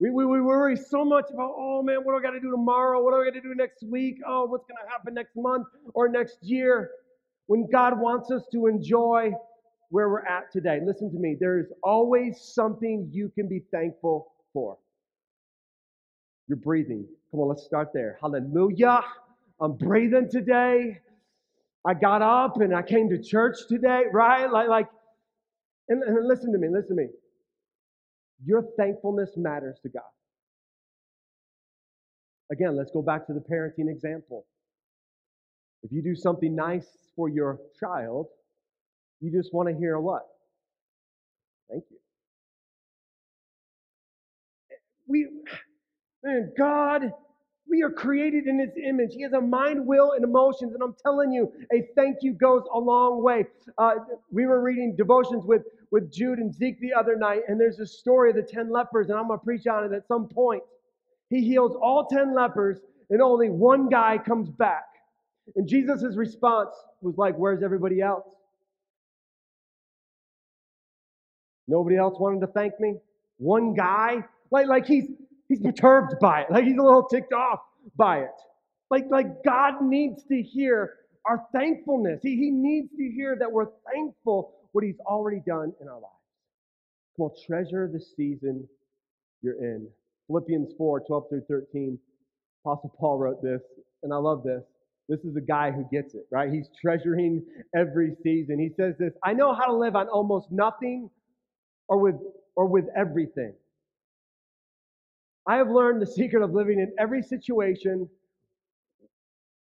We, 0.00 0.10
we, 0.10 0.24
we 0.24 0.40
worry 0.40 0.76
so 0.76 1.04
much 1.04 1.26
about, 1.32 1.52
oh 1.56 1.82
man, 1.82 1.98
what 2.02 2.12
do 2.14 2.18
I 2.18 2.22
got 2.22 2.30
to 2.30 2.40
do 2.40 2.50
tomorrow? 2.50 3.02
What 3.02 3.12
do 3.12 3.20
I 3.20 3.24
got 3.26 3.34
to 3.34 3.40
do 3.40 3.54
next 3.54 3.82
week? 3.82 4.16
Oh, 4.26 4.46
what's 4.46 4.64
going 4.66 4.78
to 4.82 4.90
happen 4.90 5.14
next 5.14 5.36
month 5.36 5.66
or 5.92 6.08
next 6.08 6.38
year? 6.42 6.90
When 7.46 7.68
God 7.70 7.98
wants 8.00 8.30
us 8.30 8.42
to 8.52 8.66
enjoy 8.66 9.32
where 9.90 10.08
we're 10.08 10.24
at 10.24 10.50
today. 10.52 10.80
Listen 10.84 11.10
to 11.12 11.18
me, 11.18 11.36
there 11.38 11.58
is 11.58 11.66
always 11.82 12.40
something 12.40 13.08
you 13.12 13.30
can 13.34 13.48
be 13.48 13.60
thankful 13.72 14.32
for. 14.52 14.78
You're 16.48 16.56
breathing. 16.56 17.06
Come 17.30 17.40
on, 17.40 17.48
let's 17.48 17.64
start 17.64 17.88
there. 17.92 18.18
Hallelujah. 18.20 19.02
I'm 19.60 19.76
breathing 19.76 20.28
today. 20.30 20.98
I 21.86 21.94
got 21.94 22.22
up 22.22 22.60
and 22.60 22.74
I 22.74 22.82
came 22.82 23.08
to 23.10 23.22
church 23.22 23.56
today, 23.68 24.04
right? 24.12 24.50
Like, 24.50 24.68
like, 24.68 24.86
and, 25.88 26.02
and 26.02 26.26
listen 26.26 26.52
to 26.52 26.58
me, 26.58 26.68
listen 26.68 26.96
to 26.96 27.02
me. 27.02 27.08
Your 28.44 28.64
thankfulness 28.78 29.30
matters 29.36 29.78
to 29.82 29.88
God. 29.88 30.02
Again, 32.50 32.76
let's 32.76 32.90
go 32.90 33.02
back 33.02 33.26
to 33.26 33.32
the 33.32 33.40
parenting 33.40 33.90
example. 33.90 34.46
If 35.82 35.92
you 35.92 36.02
do 36.02 36.14
something 36.14 36.54
nice 36.54 36.86
for 37.16 37.28
your 37.28 37.58
child, 37.78 38.26
you 39.20 39.30
just 39.30 39.54
want 39.54 39.68
to 39.68 39.74
hear 39.74 39.98
what? 39.98 40.22
Thank 41.70 41.84
you. 41.90 41.98
Eh, 44.70 44.74
we, 45.06 45.28
man, 46.24 46.52
God 46.58 47.12
we 47.70 47.82
are 47.82 47.90
created 47.90 48.48
in 48.48 48.58
his 48.58 48.72
image. 48.84 49.14
He 49.14 49.22
has 49.22 49.32
a 49.32 49.40
mind, 49.40 49.86
will, 49.86 50.12
and 50.12 50.24
emotions. 50.24 50.74
And 50.74 50.82
I'm 50.82 50.94
telling 51.00 51.32
you, 51.32 51.52
a 51.72 51.88
thank 51.94 52.16
you 52.20 52.32
goes 52.32 52.64
a 52.74 52.78
long 52.78 53.22
way. 53.22 53.46
Uh, 53.78 53.94
we 54.30 54.44
were 54.44 54.60
reading 54.60 54.96
devotions 54.96 55.44
with, 55.44 55.62
with 55.92 56.12
Jude 56.12 56.40
and 56.40 56.52
Zeke 56.52 56.80
the 56.80 56.92
other 56.92 57.16
night, 57.16 57.42
and 57.46 57.60
there's 57.60 57.78
a 57.78 57.86
story 57.86 58.30
of 58.30 58.36
the 58.36 58.42
10 58.42 58.70
lepers, 58.70 59.08
and 59.08 59.18
I'm 59.18 59.28
going 59.28 59.38
to 59.38 59.44
preach 59.44 59.68
on 59.68 59.84
it 59.84 59.92
at 59.92 60.08
some 60.08 60.26
point. 60.26 60.62
He 61.30 61.42
heals 61.42 61.76
all 61.80 62.06
10 62.06 62.34
lepers, 62.34 62.80
and 63.08 63.22
only 63.22 63.50
one 63.50 63.88
guy 63.88 64.18
comes 64.18 64.50
back. 64.50 64.84
And 65.54 65.68
Jesus' 65.68 66.16
response 66.16 66.74
was 67.00 67.16
like, 67.16 67.36
Where's 67.36 67.62
everybody 67.62 68.00
else? 68.00 68.26
Nobody 71.68 71.96
else 71.96 72.18
wanted 72.18 72.40
to 72.40 72.48
thank 72.48 72.78
me? 72.80 72.96
One 73.38 73.74
guy? 73.74 74.24
Like, 74.50 74.66
like 74.66 74.86
he's 74.86 75.06
He's 75.50 75.60
perturbed 75.60 76.16
by 76.22 76.42
it, 76.42 76.52
like 76.52 76.64
he's 76.64 76.78
a 76.78 76.82
little 76.82 77.04
ticked 77.08 77.34
off 77.34 77.60
by 77.96 78.20
it. 78.20 78.30
Like, 78.90 79.06
like 79.10 79.44
God 79.44 79.82
needs 79.82 80.24
to 80.26 80.42
hear 80.42 80.94
our 81.26 81.44
thankfulness. 81.54 82.20
He, 82.22 82.36
he 82.36 82.52
needs 82.52 82.90
to 82.96 83.04
hear 83.14 83.36
that 83.38 83.52
we're 83.52 83.68
thankful 83.92 84.54
what 84.72 84.84
He's 84.84 85.00
already 85.06 85.42
done 85.46 85.74
in 85.82 85.88
our 85.88 85.96
lives. 85.96 86.06
Come 87.18 87.26
on, 87.26 87.32
treasure 87.46 87.90
the 87.92 88.00
season 88.00 88.68
you're 89.42 89.58
in. 89.62 89.88
Philippians 90.28 90.74
4 90.78 91.00
12 91.00 91.24
through 91.48 91.62
13. 91.64 91.98
Apostle 92.64 92.94
Paul 93.00 93.18
wrote 93.18 93.42
this, 93.42 93.62
and 94.04 94.14
I 94.14 94.18
love 94.18 94.44
this. 94.44 94.62
This 95.08 95.20
is 95.20 95.36
a 95.36 95.42
guy 95.42 95.72
who 95.72 95.86
gets 95.92 96.14
it, 96.14 96.26
right? 96.30 96.52
He's 96.52 96.68
treasuring 96.80 97.44
every 97.76 98.16
season. 98.24 98.60
He 98.60 98.70
says 98.76 98.94
this 98.98 99.12
I 99.24 99.34
know 99.34 99.54
how 99.54 99.66
to 99.66 99.74
live 99.74 99.96
on 99.96 100.08
almost 100.08 100.48
nothing 100.52 101.10
or 101.88 101.98
with, 102.00 102.16
or 102.56 102.66
with 102.66 102.86
everything. 102.96 103.54
I 105.46 105.56
have 105.56 105.70
learned 105.70 106.02
the 106.02 106.06
secret 106.06 106.42
of 106.42 106.52
living 106.52 106.78
in 106.78 106.92
every 106.98 107.22
situation, 107.22 108.08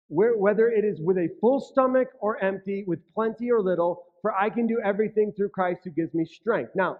whether 0.10 0.70
it 0.70 0.84
is 0.84 1.00
with 1.02 1.18
a 1.18 1.30
full 1.40 1.60
stomach 1.60 2.10
or 2.20 2.44
empty, 2.44 2.84
with 2.86 3.00
plenty 3.14 3.52
or 3.52 3.62
little, 3.62 4.04
for 4.22 4.34
I 4.36 4.50
can 4.50 4.68
do 4.68 4.80
everything 4.84 5.32
through 5.32 5.50
Christ 5.50 5.82
who 5.84 5.92
gives 5.92 6.14
me 6.14 6.26
strength. 6.26 6.72
Now, 6.76 6.98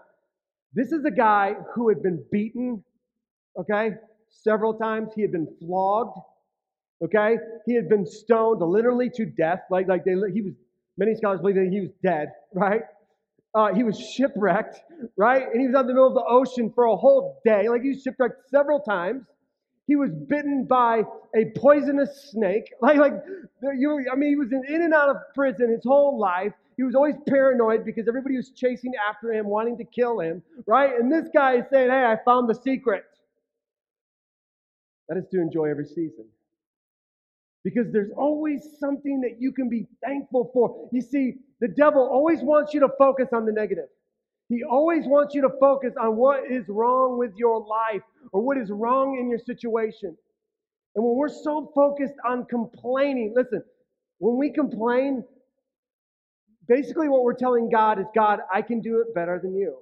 this 0.72 0.92
is 0.92 1.04
a 1.04 1.10
guy 1.10 1.54
who 1.74 1.88
had 1.88 2.02
been 2.02 2.24
beaten, 2.30 2.82
okay, 3.58 3.90
several 4.28 4.74
times. 4.74 5.10
He 5.14 5.22
had 5.22 5.32
been 5.32 5.48
flogged, 5.60 6.16
okay. 7.04 7.36
He 7.66 7.74
had 7.74 7.88
been 7.88 8.06
stoned 8.06 8.62
literally 8.62 9.10
to 9.10 9.26
death. 9.26 9.60
Like, 9.70 9.88
like 9.88 10.04
they, 10.04 10.14
he 10.32 10.42
was, 10.42 10.54
many 10.96 11.14
scholars 11.16 11.40
believe 11.40 11.56
that 11.56 11.68
he 11.70 11.80
was 11.80 11.90
dead, 12.02 12.32
right? 12.54 12.82
Uh, 13.54 13.74
he 13.74 13.82
was 13.82 13.98
shipwrecked, 13.98 14.80
right? 15.16 15.42
And 15.50 15.60
he 15.60 15.66
was 15.66 15.74
out 15.74 15.80
in 15.82 15.86
the 15.88 15.94
middle 15.94 16.06
of 16.06 16.14
the 16.14 16.24
ocean 16.28 16.70
for 16.72 16.84
a 16.84 16.96
whole 16.96 17.40
day. 17.44 17.68
Like 17.68 17.82
he 17.82 17.90
was 17.90 18.02
shipwrecked 18.02 18.48
several 18.48 18.80
times. 18.80 19.24
He 19.86 19.96
was 19.96 20.10
bitten 20.12 20.66
by 20.66 21.02
a 21.34 21.46
poisonous 21.56 22.30
snake. 22.30 22.72
Like, 22.80 22.98
like 22.98 23.14
you, 23.76 24.06
I 24.12 24.14
mean, 24.14 24.30
he 24.30 24.36
was 24.36 24.52
in 24.52 24.82
and 24.82 24.94
out 24.94 25.08
of 25.08 25.16
prison 25.34 25.70
his 25.70 25.82
whole 25.84 26.18
life. 26.18 26.52
He 26.76 26.84
was 26.84 26.94
always 26.94 27.16
paranoid 27.28 27.84
because 27.84 28.06
everybody 28.08 28.36
was 28.36 28.50
chasing 28.50 28.92
after 29.08 29.32
him, 29.32 29.46
wanting 29.46 29.76
to 29.78 29.84
kill 29.84 30.20
him, 30.20 30.42
right? 30.66 30.98
And 30.98 31.12
this 31.12 31.28
guy 31.34 31.56
is 31.56 31.64
saying, 31.70 31.90
Hey, 31.90 32.04
I 32.04 32.16
found 32.24 32.48
the 32.48 32.54
secret. 32.54 33.04
That 35.08 35.18
is 35.18 35.24
to 35.32 35.40
enjoy 35.40 35.66
every 35.66 35.86
season. 35.86 36.24
Because 37.64 37.92
there's 37.92 38.10
always 38.16 38.66
something 38.78 39.20
that 39.20 39.36
you 39.40 39.52
can 39.52 39.68
be 39.68 39.86
thankful 40.04 40.50
for. 40.52 40.88
You 40.92 41.02
see, 41.02 41.34
the 41.60 41.68
devil 41.68 42.08
always 42.10 42.40
wants 42.40 42.72
you 42.72 42.80
to 42.80 42.88
focus 42.98 43.28
on 43.32 43.44
the 43.44 43.52
negative. 43.52 43.88
He 44.48 44.64
always 44.64 45.04
wants 45.06 45.34
you 45.34 45.42
to 45.42 45.50
focus 45.60 45.92
on 46.00 46.16
what 46.16 46.50
is 46.50 46.64
wrong 46.68 47.18
with 47.18 47.32
your 47.36 47.60
life 47.60 48.02
or 48.32 48.40
what 48.40 48.56
is 48.56 48.70
wrong 48.70 49.18
in 49.20 49.28
your 49.28 49.38
situation. 49.38 50.16
And 50.96 51.04
when 51.04 51.16
we're 51.16 51.28
so 51.28 51.70
focused 51.74 52.14
on 52.26 52.46
complaining, 52.46 53.34
listen, 53.36 53.62
when 54.18 54.36
we 54.38 54.50
complain, 54.50 55.22
Basically, 56.70 57.08
what 57.08 57.24
we're 57.24 57.34
telling 57.34 57.68
God 57.68 57.98
is 57.98 58.06
God, 58.14 58.38
I 58.54 58.62
can 58.62 58.80
do 58.80 59.00
it 59.00 59.12
better 59.12 59.40
than 59.42 59.56
you. 59.56 59.78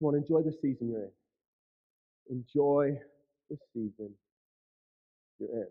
Come 0.00 0.08
on, 0.08 0.14
enjoy 0.16 0.42
the 0.42 0.52
season 0.60 0.90
you're 0.90 1.04
in. 1.04 1.25
Enjoy 2.30 2.98
the 3.50 3.56
season 3.72 4.10
you're 5.38 5.50
in. 5.50 5.66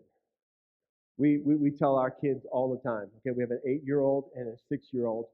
We, 1.18 1.38
we, 1.38 1.56
we 1.56 1.70
tell 1.70 1.96
our 1.96 2.10
kids 2.10 2.44
all 2.52 2.70
the 2.70 2.88
time, 2.88 3.08
okay, 3.18 3.30
we 3.34 3.42
have 3.42 3.50
an 3.50 3.60
eight 3.66 3.82
year 3.84 4.00
old 4.00 4.30
and 4.34 4.48
a 4.48 4.56
six 4.68 4.88
year 4.92 5.06
old. 5.06 5.26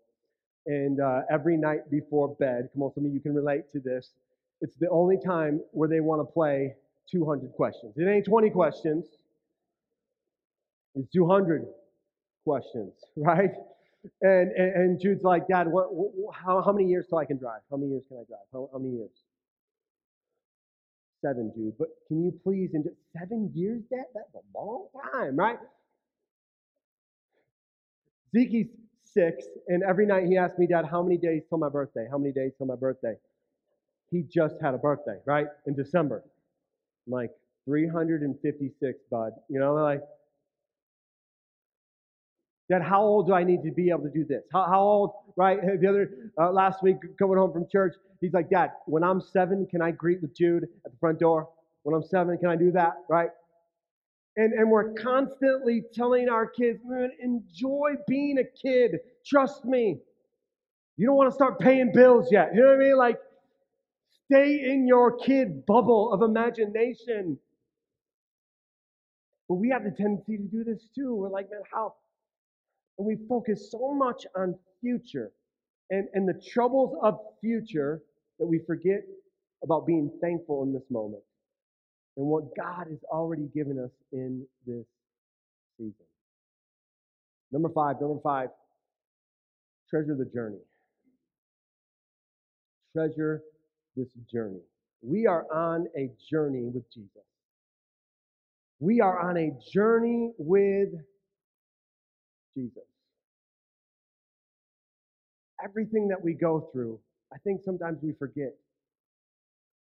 And 0.67 1.01
uh, 1.01 1.23
every 1.31 1.57
night 1.57 1.91
before 1.91 2.37
bed, 2.37 2.69
come 2.73 2.83
on, 2.83 2.93
some 2.95 3.05
of 3.05 3.13
you 3.13 3.21
can 3.21 3.35
relate 3.35 3.71
to 3.73 3.81
this. 3.81 4.11
It's 4.61 4.77
the 4.77 4.89
only 4.91 5.19
time 5.19 5.61
where 5.73 5.89
they 5.89 6.01
want 6.01 6.21
to 6.21 6.33
play 6.33 6.75
200 7.11 7.53
questions. 7.53 7.95
It 7.97 8.09
ain't 8.09 8.27
20 8.27 8.51
questions, 8.51 9.07
it's 10.95 11.09
200 11.13 11.67
questions, 12.45 12.93
right? 13.17 13.51
And, 14.21 14.53
and, 14.53 14.75
and 14.77 15.01
Jude's 15.01 15.23
like, 15.25 15.49
Dad, 15.49 15.67
what, 15.69 15.89
how, 16.35 16.63
how 16.63 16.73
many 16.73 16.89
years 16.89 17.07
till 17.09 17.19
I 17.19 17.25
can 17.25 17.39
drive? 17.39 17.61
How 17.71 17.77
many 17.77 17.91
years 17.93 18.05
can 18.09 18.19
I 18.19 18.25
drive? 18.29 18.47
How, 18.53 18.69
how 18.73 18.79
many 18.79 18.97
years? 18.97 19.11
Seven, 21.23 21.53
Jude. 21.55 21.75
But 21.79 21.89
can 22.09 22.25
you 22.25 22.33
please, 22.45 22.71
in 22.75 22.83
just 22.83 22.97
seven 23.17 23.51
years, 23.55 23.83
Dad? 23.91 24.05
That's 24.15 24.35
a 24.35 24.59
long 24.59 24.89
time, 25.13 25.37
right? 25.37 25.59
Zeke's 28.35 28.71
six, 29.05 29.47
and 29.69 29.83
every 29.83 30.07
night 30.07 30.27
he 30.27 30.37
asks 30.37 30.59
me, 30.59 30.67
Dad, 30.67 30.85
how 30.91 31.03
many 31.03 31.19
days 31.19 31.43
till 31.49 31.59
my 31.59 31.69
birthday? 31.69 32.07
How 32.11 32.19
many 32.19 32.33
days 32.33 32.53
till 32.59 32.67
my 32.67 32.77
birthday? 32.77 33.15
He 34.11 34.23
just 34.23 34.57
had 34.61 34.75
a 34.75 34.79
birthday, 34.79 35.19
right? 35.27 35.47
In 35.67 35.75
December. 35.75 36.23
I'm 37.07 37.13
like, 37.13 37.31
356, 37.67 38.99
bud. 39.11 39.33
You 39.49 39.61
know, 39.61 39.75
like, 39.75 40.03
Dad, 42.73 42.81
how 42.81 43.03
old 43.03 43.27
do 43.27 43.35
I 43.35 43.45
need 43.45 43.63
to 43.65 43.71
be 43.71 43.91
able 43.91 44.05
to 44.05 44.11
do 44.11 44.25
this? 44.25 44.45
How, 44.51 44.65
how 44.65 44.81
old, 44.81 45.11
right? 45.37 45.59
The 45.81 45.87
other, 45.87 46.09
uh, 46.41 46.51
last 46.53 46.83
week, 46.83 46.97
coming 47.19 47.37
home 47.37 47.53
from 47.53 47.67
church, 47.71 47.93
he's 48.23 48.33
like, 48.33 48.49
Dad, 48.49 48.71
when 48.87 49.05
I'm 49.05 49.21
seven, 49.21 49.67
can 49.71 49.83
I 49.83 49.91
greet 49.91 50.23
with 50.23 50.35
Jude 50.35 50.65
at 50.87 50.93
the 50.93 50.97
front 50.99 51.19
door? 51.19 51.51
When 51.83 51.95
I'm 51.95 52.03
seven, 52.03 52.39
can 52.39 52.49
I 52.49 52.57
do 52.57 52.73
that, 52.73 52.95
right? 53.11 53.29
And, 54.39 54.55
and 54.55 54.71
we're 54.71 54.95
constantly 54.95 55.83
telling 55.93 56.31
our 56.31 56.47
kids, 56.47 56.81
man, 56.87 57.11
enjoy 57.23 57.91
being 58.09 58.39
a 58.39 58.45
kid. 58.45 59.01
Trust 59.27 59.67
me. 59.67 59.99
You 60.97 61.09
don't 61.09 61.17
want 61.17 61.29
to 61.31 61.35
start 61.35 61.59
paying 61.59 61.93
bills 61.93 62.29
yet. 62.33 62.55
You 62.55 62.63
know 62.63 62.69
what 62.69 62.77
I 62.77 62.79
mean? 62.79 62.97
Like, 62.97 63.19
stay 64.31 64.63
in 64.65 64.87
your 64.87 65.19
kid 65.19 65.67
bubble 65.67 66.11
of 66.11 66.23
imagination. 66.23 67.39
But 69.47 69.57
we 69.57 69.69
have 69.69 69.85
the 69.85 69.91
tendency 69.91 70.39
to 70.39 70.45
do 70.45 70.65
this 70.65 70.87
too. 70.95 71.15
We're 71.15 71.29
like, 71.29 71.51
man, 71.51 71.61
how, 71.71 71.97
and 72.99 73.07
we 73.07 73.17
focus 73.29 73.71
so 73.71 73.95
much 73.95 74.27
on 74.37 74.55
future 74.81 75.33
and, 75.91 76.09
and 76.15 76.29
the 76.29 76.41
troubles 76.53 76.97
of 77.03 77.19
future 77.41 78.03
that 78.39 78.47
we 78.47 78.61
forget 78.67 79.03
about 79.63 79.87
being 79.87 80.11
thankful 80.21 80.63
in 80.63 80.73
this 80.73 80.83
moment 80.91 81.23
and 82.17 82.27
what 82.27 82.45
God 82.57 82.87
has 82.91 82.99
already 83.11 83.49
given 83.55 83.79
us 83.79 83.91
in 84.13 84.45
this 84.67 84.87
season. 85.79 86.07
Number 87.51 87.69
five, 87.69 88.01
number 88.01 88.21
five, 88.23 88.49
treasure 89.89 90.17
the 90.17 90.25
journey. 90.25 90.59
Treasure 92.95 93.43
this 93.97 94.09
journey. 94.31 94.61
We 95.03 95.27
are 95.27 95.47
on 95.53 95.87
a 95.97 96.11
journey 96.31 96.65
with 96.73 96.91
Jesus. 96.93 97.23
We 98.81 99.01
are 99.01 99.21
on 99.21 99.37
a 99.37 99.53
journey 99.73 100.33
with 100.39 100.89
Jesus. 102.57 102.85
Everything 105.63 106.09
that 106.09 106.23
we 106.23 106.35
go 106.35 106.69
through, 106.73 106.99
I 107.33 107.39
think 107.39 107.63
sometimes 107.65 107.99
we 108.03 108.13
forget 108.19 108.55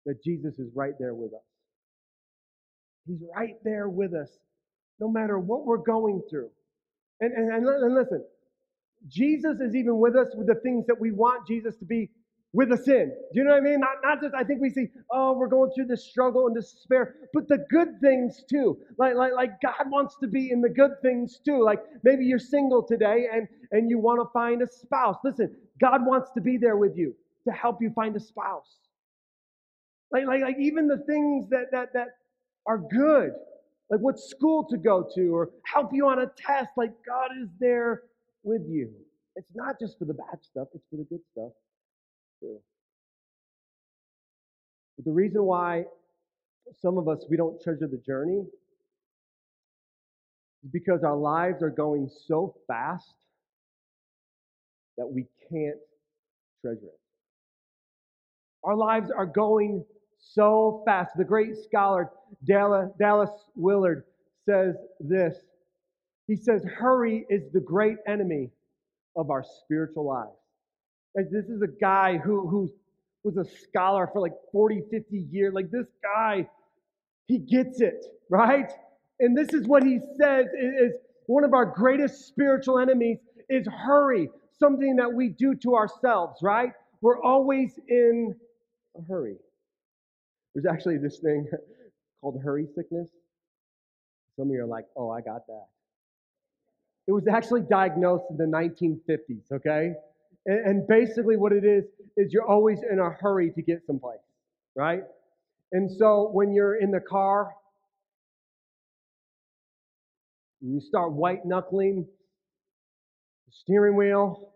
that 0.06 0.24
Jesus 0.24 0.58
is 0.60 0.70
right 0.76 0.94
there 1.00 1.14
with 1.14 1.34
us. 1.34 1.42
He's 3.08 3.22
right 3.36 3.56
there 3.64 3.90
with 3.90 4.14
us, 4.14 4.30
no 5.00 5.10
matter 5.10 5.40
what 5.40 5.66
we're 5.66 5.78
going 5.78 6.22
through. 6.30 6.50
And, 7.22 7.34
and, 7.34 7.66
and 7.66 7.96
listen, 7.96 8.24
Jesus 9.08 9.60
is 9.60 9.76
even 9.76 10.00
with 10.00 10.16
us 10.16 10.28
with 10.36 10.48
the 10.48 10.56
things 10.56 10.86
that 10.88 11.00
we 11.00 11.12
want 11.12 11.48
Jesus 11.48 11.76
to 11.78 11.86
be 11.86 12.10
with 12.54 12.72
a 12.72 12.78
sin. 12.78 13.12
Do 13.34 13.40
you 13.40 13.44
know 13.44 13.52
what 13.52 13.62
I 13.62 13.64
mean? 13.64 13.80
Not, 13.80 13.98
not 14.04 14.22
just, 14.22 14.34
I 14.34 14.44
think 14.44 14.62
we 14.62 14.70
see, 14.70 14.88
oh, 15.12 15.34
we're 15.34 15.48
going 15.48 15.72
through 15.76 15.88
this 15.88 16.06
struggle 16.06 16.48
and 16.48 16.56
despair, 16.56 17.16
but 17.34 17.48
the 17.48 17.66
good 17.70 18.00
things 18.02 18.44
too. 18.50 18.78
Like, 18.98 19.16
like, 19.16 19.34
like 19.34 19.62
God 19.62 19.90
wants 19.90 20.16
to 20.22 20.28
be 20.28 20.52
in 20.52 20.62
the 20.62 20.70
good 20.70 20.92
things 21.02 21.40
too. 21.44 21.64
Like 21.64 21.80
maybe 22.04 22.26
you're 22.26 22.40
single 22.40 22.84
today 22.84 23.28
and, 23.32 23.48
and 23.72 23.90
you 23.90 24.00
want 24.00 24.22
to 24.22 24.32
find 24.32 24.62
a 24.62 24.68
spouse. 24.68 25.18
Listen, 25.24 25.56
God 25.80 26.06
wants 26.06 26.32
to 26.36 26.42
be 26.42 26.58
there 26.58 26.78
with 26.78 26.98
you 26.98 27.14
to 27.48 27.54
help 27.54 27.82
you 27.82 27.92
find 27.94 28.16
a 28.16 28.20
spouse. 28.20 28.78
Like, 30.12 30.26
like, 30.26 30.42
like 30.42 30.56
even 30.60 30.88
the 30.88 31.04
things 31.06 31.50
that, 31.50 31.66
that, 31.74 31.90
that 31.94 32.08
are 32.66 32.78
good, 32.78 33.32
like 33.90 34.00
what 34.00 34.18
school 34.20 34.66
to 34.70 34.78
go 34.78 35.08
to 35.16 35.36
or 35.36 35.50
help 35.66 35.92
you 35.94 36.08
on 36.08 36.20
a 36.20 36.28
test, 36.38 36.70
like 36.78 36.92
God 37.06 37.32
is 37.42 37.50
there 37.60 38.04
with 38.44 38.62
you. 38.68 38.90
It's 39.36 39.52
not 39.54 39.76
just 39.80 40.00
for 40.00 40.06
the 40.06 40.14
bad 40.14 40.40
stuff, 40.42 40.70
it's 40.74 40.86
for 40.90 40.96
the 40.98 41.04
good 41.04 41.22
stuff 41.32 41.52
too. 42.40 42.58
But 44.98 45.06
the 45.06 45.12
reason 45.12 45.44
why 45.44 45.86
some 46.82 46.98
of 46.98 47.08
us 47.08 47.26
we 47.30 47.38
don't 47.38 47.62
treasure 47.62 47.88
the 47.88 48.02
journey 48.06 48.44
is 50.64 50.72
because 50.72 51.04
our 51.04 51.16
lives 51.16 51.62
are 51.62 51.70
going 51.70 52.10
so 52.28 52.56
fast 52.68 53.14
that 54.98 55.08
we 55.08 55.26
can't 55.50 55.78
treasure 56.62 56.80
it. 56.86 57.00
Our 58.64 58.76
lives 58.76 59.12
are 59.16 59.26
going 59.26 59.86
so 60.20 60.84
fast. 60.86 61.12
The 61.16 61.24
great 61.24 61.56
scholar 61.64 62.12
Dallas 62.46 63.30
Willard 63.56 64.04
says 64.46 64.76
this. 65.00 65.38
He 66.28 66.36
says, 66.36 66.64
Hurry 66.64 67.26
is 67.30 67.44
the 67.54 67.62
great 67.62 67.98
enemy 68.08 68.50
of 69.16 69.30
our 69.30 69.46
spiritual 69.64 70.06
lives. 70.06 70.32
This 71.16 71.46
is 71.46 71.62
a 71.62 71.68
guy 71.68 72.18
who, 72.18 72.48
who's, 72.48 72.72
was 73.24 73.38
a 73.38 73.46
scholar 73.64 74.08
for 74.12 74.22
like 74.22 74.34
40, 74.52 74.84
50 74.92 75.26
years. 75.32 75.54
Like 75.54 75.72
this 75.72 75.88
guy, 76.04 76.48
he 77.28 77.40
gets 77.40 77.82
it, 77.82 78.06
right? 78.30 78.72
And 79.20 79.36
this 79.38 79.54
is 79.54 79.68
what 79.68 79.84
he 79.84 80.00
says 80.20 80.46
is 80.54 80.94
one 81.26 81.44
of 81.44 81.54
our 81.54 81.66
greatest 81.66 82.28
spiritual 82.28 82.80
enemies 82.80 83.18
is 83.50 83.68
hurry, 83.68 84.30
something 84.60 84.96
that 84.98 85.12
we 85.12 85.30
do 85.30 85.56
to 85.56 85.76
ourselves, 85.76 86.40
right? 86.42 86.72
We're 87.02 87.22
always 87.22 87.80
in 87.88 88.36
a 88.98 89.02
hurry. 89.08 89.36
There's 90.54 90.66
actually 90.66 90.98
this 90.98 91.20
thing 91.20 91.48
called 92.22 92.42
hurry 92.44 92.68
sickness. 92.76 93.10
Some 94.38 94.50
of 94.50 94.54
you 94.54 94.64
are 94.64 94.68
like, 94.68 94.86
oh, 94.96 95.10
I 95.10 95.22
got 95.22 95.48
that. 95.48 95.66
It 97.08 97.12
was 97.12 97.28
actually 97.28 97.62
diagnosed 97.62 98.26
in 98.30 98.38
the 98.38 98.46
1950s, 98.46 99.52
okay? 99.52 99.94
And, 100.48 100.88
basically, 100.88 101.36
what 101.36 101.52
it 101.52 101.66
is, 101.66 101.84
is 102.16 102.32
you're 102.32 102.48
always 102.48 102.80
in 102.90 103.00
a 103.00 103.10
hurry 103.10 103.52
to 103.52 103.62
get 103.62 103.86
someplace, 103.86 104.18
right? 104.76 105.04
And 105.74 105.92
so 105.92 106.30
when 106.32 106.54
you're 106.54 106.78
in 106.78 106.90
the 106.90 107.02
car, 107.02 107.52
you 110.62 110.80
start 110.80 111.12
white 111.12 111.46
knuckling 111.46 112.08
the 113.46 113.52
steering 113.52 113.98
wheel, 113.98 114.54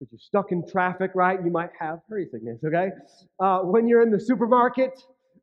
because 0.00 0.10
you're 0.10 0.18
stuck 0.18 0.52
in 0.52 0.66
traffic, 0.66 1.10
right? 1.14 1.38
You 1.44 1.50
might 1.50 1.70
have 1.78 2.00
hurry 2.08 2.26
sickness, 2.32 2.58
okay? 2.64 2.88
Uh, 3.38 3.60
when 3.60 3.86
you're 3.88 4.02
in 4.02 4.10
the 4.10 4.20
supermarket, 4.20 4.98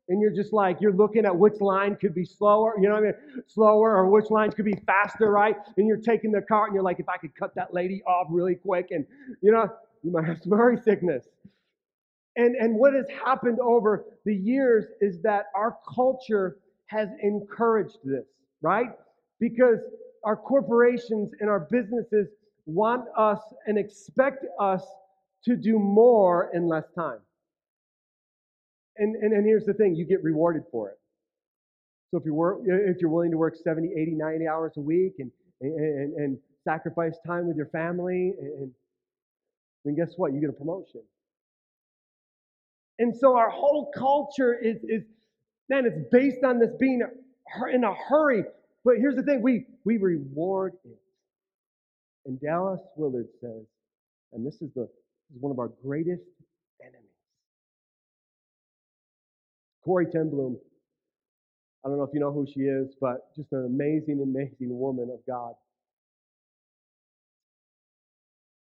and 0.08 0.20
you're 0.20 0.32
just 0.32 0.52
like 0.52 0.80
you're 0.80 0.92
looking 0.92 1.24
at 1.24 1.36
which 1.36 1.60
line 1.60 1.96
could 1.96 2.14
be 2.14 2.24
slower, 2.24 2.74
you 2.78 2.88
know 2.88 2.94
what 2.94 3.04
I 3.04 3.06
mean? 3.06 3.44
Slower 3.46 3.96
or 3.96 4.06
which 4.10 4.30
lines 4.30 4.54
could 4.54 4.64
be 4.64 4.76
faster, 4.86 5.30
right? 5.30 5.56
And 5.76 5.86
you're 5.86 5.96
taking 5.96 6.30
the 6.30 6.42
car 6.42 6.66
and 6.66 6.74
you're 6.74 6.82
like, 6.82 7.00
if 7.00 7.08
I 7.08 7.16
could 7.16 7.34
cut 7.34 7.54
that 7.54 7.72
lady 7.72 8.02
off 8.06 8.26
really 8.30 8.54
quick, 8.54 8.88
and 8.90 9.06
you 9.40 9.52
know, 9.52 9.68
you 10.02 10.10
might 10.10 10.24
have 10.24 10.40
some 10.42 10.52
hurry 10.56 10.78
sickness. 10.84 11.26
And 12.36 12.56
and 12.56 12.74
what 12.76 12.94
has 12.94 13.06
happened 13.24 13.60
over 13.60 14.04
the 14.24 14.34
years 14.34 14.86
is 15.00 15.22
that 15.22 15.46
our 15.54 15.76
culture 15.94 16.58
has 16.86 17.08
encouraged 17.22 17.98
this, 18.04 18.26
right? 18.60 18.90
Because 19.40 19.78
our 20.24 20.36
corporations 20.36 21.32
and 21.40 21.48
our 21.48 21.60
businesses 21.60 22.28
want 22.66 23.04
us 23.16 23.40
and 23.66 23.78
expect 23.78 24.44
us 24.58 24.84
to 25.44 25.56
do 25.56 25.78
more 25.78 26.50
in 26.54 26.66
less 26.66 26.84
time. 26.94 27.18
And, 28.96 29.16
and, 29.16 29.32
and 29.32 29.46
here's 29.46 29.64
the 29.64 29.74
thing 29.74 29.94
you 29.96 30.04
get 30.04 30.22
rewarded 30.22 30.62
for 30.70 30.90
it. 30.90 30.98
So 32.10 32.18
if 32.18 32.24
you're, 32.24 32.34
work, 32.34 32.60
if 32.64 32.98
you're 33.00 33.10
willing 33.10 33.32
to 33.32 33.36
work 33.36 33.56
70, 33.56 33.88
80, 33.88 34.12
90 34.12 34.46
hours 34.46 34.72
a 34.76 34.80
week 34.80 35.14
and, 35.18 35.30
and, 35.60 36.14
and 36.14 36.38
sacrifice 36.62 37.14
time 37.26 37.48
with 37.48 37.56
your 37.56 37.66
family, 37.66 38.34
and 38.38 38.70
then 39.84 39.96
guess 39.96 40.12
what? 40.16 40.32
You 40.32 40.40
get 40.40 40.50
a 40.50 40.52
promotion. 40.52 41.00
And 42.98 43.16
so 43.16 43.36
our 43.36 43.50
whole 43.50 43.90
culture 43.96 44.54
is, 44.54 44.76
is 44.84 45.02
man, 45.68 45.86
it's 45.86 46.08
based 46.12 46.44
on 46.44 46.60
this 46.60 46.70
being 46.78 47.02
in 47.72 47.84
a 47.84 47.94
hurry. 48.08 48.44
But 48.84 48.94
here's 48.98 49.16
the 49.16 49.22
thing 49.22 49.42
we, 49.42 49.66
we 49.84 49.96
reward 49.96 50.74
it. 50.84 50.98
And 52.26 52.40
Dallas 52.40 52.80
Willard 52.96 53.28
says, 53.40 53.64
and 54.32 54.46
this 54.46 54.54
is, 54.62 54.70
the, 54.74 54.82
this 54.82 55.36
is 55.36 55.42
one 55.42 55.50
of 55.50 55.58
our 55.58 55.70
greatest 55.82 56.22
Corrie 59.84 60.06
ten 60.10 60.30
Boom. 60.30 60.58
I 61.84 61.88
don't 61.88 61.98
know 61.98 62.04
if 62.04 62.10
you 62.14 62.20
know 62.20 62.32
who 62.32 62.46
she 62.46 62.60
is, 62.62 62.94
but 63.00 63.34
just 63.36 63.52
an 63.52 63.66
amazing, 63.66 64.20
amazing 64.22 64.78
woman 64.78 65.10
of 65.12 65.20
God. 65.26 65.54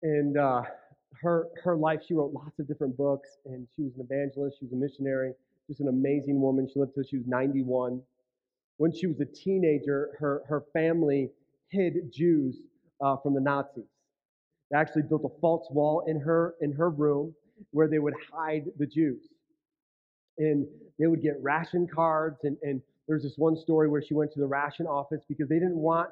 And 0.02 0.36
uh, 0.38 0.62
her 1.22 1.48
her 1.64 1.76
life, 1.76 2.00
she 2.06 2.14
wrote 2.14 2.32
lots 2.32 2.58
of 2.58 2.68
different 2.68 2.96
books, 2.96 3.30
and 3.46 3.66
she 3.76 3.82
was 3.82 3.92
an 3.96 4.06
evangelist. 4.10 4.58
She 4.58 4.66
was 4.66 4.72
a 4.72 4.76
missionary. 4.76 5.32
Just 5.68 5.80
an 5.80 5.88
amazing 5.88 6.40
woman. 6.40 6.68
She 6.72 6.78
lived 6.80 6.94
till 6.94 7.04
she 7.04 7.18
was 7.18 7.26
91. 7.26 8.02
When 8.78 8.92
she 8.92 9.06
was 9.06 9.20
a 9.20 9.26
teenager, 9.26 10.16
her 10.18 10.42
her 10.48 10.64
family 10.72 11.30
hid 11.70 12.12
Jews 12.12 12.56
uh, 13.00 13.16
from 13.18 13.34
the 13.34 13.40
Nazis. 13.40 13.84
They 14.70 14.78
actually 14.78 15.02
built 15.02 15.24
a 15.24 15.40
false 15.40 15.68
wall 15.70 16.04
in 16.08 16.20
her 16.20 16.54
in 16.60 16.72
her 16.72 16.90
room 16.90 17.34
where 17.72 17.88
they 17.88 18.00
would 18.00 18.14
hide 18.32 18.64
the 18.78 18.86
Jews 18.86 19.22
and 20.38 20.66
they 20.98 21.06
would 21.06 21.22
get 21.22 21.34
ration 21.42 21.86
cards. 21.86 22.38
And, 22.44 22.56
and 22.62 22.80
there's 23.08 23.22
this 23.22 23.34
one 23.36 23.56
story 23.56 23.88
where 23.88 24.02
she 24.02 24.14
went 24.14 24.32
to 24.32 24.40
the 24.40 24.46
ration 24.46 24.86
office 24.86 25.22
because 25.28 25.48
they 25.48 25.58
didn't 25.58 25.76
want 25.76 26.10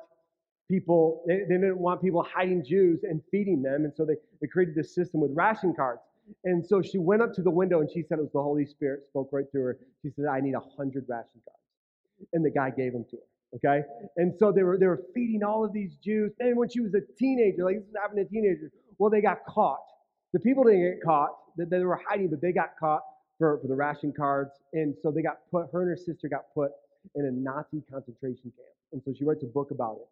people, 0.68 1.22
they, 1.26 1.40
they 1.48 1.54
didn't 1.54 1.78
want 1.78 2.02
people 2.02 2.22
hiding 2.34 2.64
Jews 2.64 3.00
and 3.04 3.20
feeding 3.30 3.62
them. 3.62 3.84
And 3.84 3.92
so 3.94 4.04
they, 4.04 4.14
they 4.40 4.46
created 4.46 4.74
this 4.74 4.94
system 4.94 5.20
with 5.20 5.30
ration 5.34 5.74
cards. 5.74 6.00
And 6.44 6.64
so 6.64 6.80
she 6.82 6.98
went 6.98 7.20
up 7.20 7.34
to 7.34 7.42
the 7.42 7.50
window 7.50 7.80
and 7.80 7.90
she 7.90 8.02
said 8.02 8.18
it 8.18 8.22
was 8.22 8.32
the 8.32 8.42
Holy 8.42 8.64
Spirit 8.64 9.00
spoke 9.08 9.30
right 9.32 9.44
through 9.50 9.64
her. 9.64 9.78
She 10.02 10.10
said, 10.14 10.26
I 10.26 10.40
need 10.40 10.54
a 10.54 10.62
hundred 10.76 11.04
ration 11.08 11.40
cards. 11.44 12.28
And 12.32 12.44
the 12.44 12.50
guy 12.50 12.70
gave 12.70 12.92
them 12.92 13.04
to 13.10 13.16
her. 13.16 13.22
Okay? 13.56 13.86
And 14.16 14.34
so 14.38 14.50
they 14.52 14.62
were 14.62 14.78
they 14.78 14.86
were 14.86 15.02
feeding 15.14 15.42
all 15.42 15.64
of 15.64 15.72
these 15.72 15.96
Jews. 16.02 16.32
And 16.38 16.56
when 16.56 16.68
she 16.70 16.80
was 16.80 16.94
a 16.94 17.00
teenager, 17.18 17.64
like 17.64 17.80
this 17.80 17.88
is 17.88 17.94
happening 18.00 18.24
to 18.24 18.30
teenagers, 18.30 18.70
well, 18.98 19.10
they 19.10 19.20
got 19.20 19.44
caught. 19.46 19.84
The 20.32 20.40
people 20.40 20.64
didn't 20.64 20.82
get 20.82 21.02
caught, 21.04 21.30
that 21.56 21.68
they 21.68 21.80
were 21.80 22.00
hiding, 22.08 22.28
but 22.28 22.40
they 22.40 22.52
got 22.52 22.78
caught 22.78 23.02
for, 23.42 23.58
for 23.58 23.66
the 23.66 23.74
ration 23.74 24.12
cards. 24.16 24.52
And 24.72 24.94
so 25.02 25.10
they 25.10 25.20
got 25.20 25.38
put, 25.50 25.66
her 25.72 25.82
and 25.82 25.90
her 25.90 25.96
sister 25.96 26.28
got 26.28 26.54
put 26.54 26.70
in 27.16 27.26
a 27.26 27.32
Nazi 27.32 27.82
concentration 27.90 28.52
camp. 28.56 28.76
And 28.92 29.02
so 29.04 29.12
she 29.18 29.24
writes 29.24 29.42
a 29.42 29.46
book 29.46 29.72
about 29.72 29.96
it. 30.00 30.08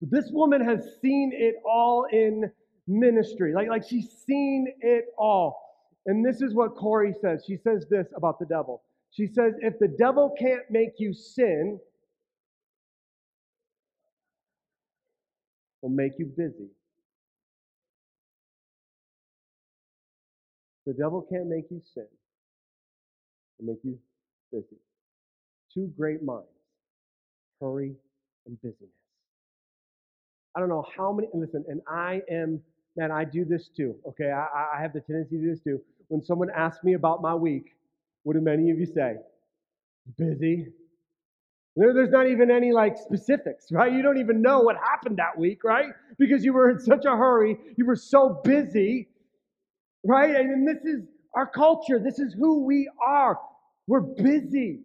But 0.00 0.10
this 0.12 0.30
woman 0.30 0.64
has 0.64 0.96
seen 1.02 1.32
it 1.34 1.56
all 1.68 2.06
in 2.12 2.52
ministry. 2.86 3.52
Like, 3.52 3.68
like 3.68 3.82
she's 3.82 4.08
seen 4.24 4.72
it 4.80 5.06
all. 5.18 5.58
And 6.06 6.24
this 6.24 6.40
is 6.40 6.54
what 6.54 6.76
Corrie 6.76 7.14
says. 7.20 7.42
She 7.44 7.56
says 7.56 7.86
this 7.90 8.06
about 8.14 8.38
the 8.38 8.46
devil. 8.46 8.82
She 9.10 9.26
says, 9.26 9.54
if 9.60 9.78
the 9.80 9.88
devil 9.88 10.36
can't 10.38 10.70
make 10.70 10.92
you 10.98 11.12
sin, 11.14 11.80
will 15.82 15.90
make 15.90 16.12
you 16.18 16.26
busy. 16.26 16.68
The 20.86 20.92
devil 20.92 21.26
can't 21.30 21.46
make 21.46 21.64
you 21.70 21.80
sin. 21.94 22.06
He'll 23.58 23.68
make 23.68 23.78
you 23.84 23.98
busy. 24.52 24.76
Two 25.72 25.92
great 25.96 26.22
minds, 26.22 26.46
hurry 27.60 27.94
and 28.46 28.60
busyness. 28.62 28.90
I 30.56 30.60
don't 30.60 30.68
know 30.68 30.86
how 30.96 31.12
many, 31.12 31.28
listen, 31.34 31.64
and 31.68 31.80
I 31.88 32.20
am, 32.30 32.60
man, 32.96 33.10
I 33.10 33.24
do 33.24 33.44
this 33.44 33.68
too, 33.76 33.96
okay? 34.06 34.30
I, 34.30 34.76
I 34.76 34.82
have 34.82 34.92
the 34.92 35.00
tendency 35.00 35.36
to 35.36 35.42
do 35.42 35.50
this 35.50 35.60
too. 35.60 35.80
When 36.08 36.22
someone 36.22 36.48
asks 36.54 36.84
me 36.84 36.94
about 36.94 37.22
my 37.22 37.34
week, 37.34 37.74
what 38.22 38.34
do 38.34 38.40
many 38.40 38.70
of 38.70 38.78
you 38.78 38.86
say? 38.86 39.16
Busy. 40.16 40.68
There, 41.76 41.92
there's 41.92 42.10
not 42.10 42.28
even 42.28 42.50
any 42.50 42.72
like 42.72 42.96
specifics, 42.96 43.72
right? 43.72 43.92
You 43.92 44.02
don't 44.02 44.18
even 44.18 44.42
know 44.42 44.60
what 44.60 44.76
happened 44.76 45.16
that 45.16 45.36
week, 45.36 45.64
right? 45.64 45.88
Because 46.18 46.44
you 46.44 46.52
were 46.52 46.70
in 46.70 46.78
such 46.78 47.04
a 47.04 47.16
hurry, 47.16 47.56
you 47.76 47.84
were 47.84 47.96
so 47.96 48.40
busy 48.44 49.08
right? 50.04 50.34
And 50.34 50.66
this 50.68 50.84
is 50.84 51.02
our 51.34 51.46
culture. 51.46 51.98
This 51.98 52.18
is 52.18 52.34
who 52.34 52.64
we 52.64 52.88
are. 53.04 53.38
We're 53.86 54.00
busy. 54.00 54.80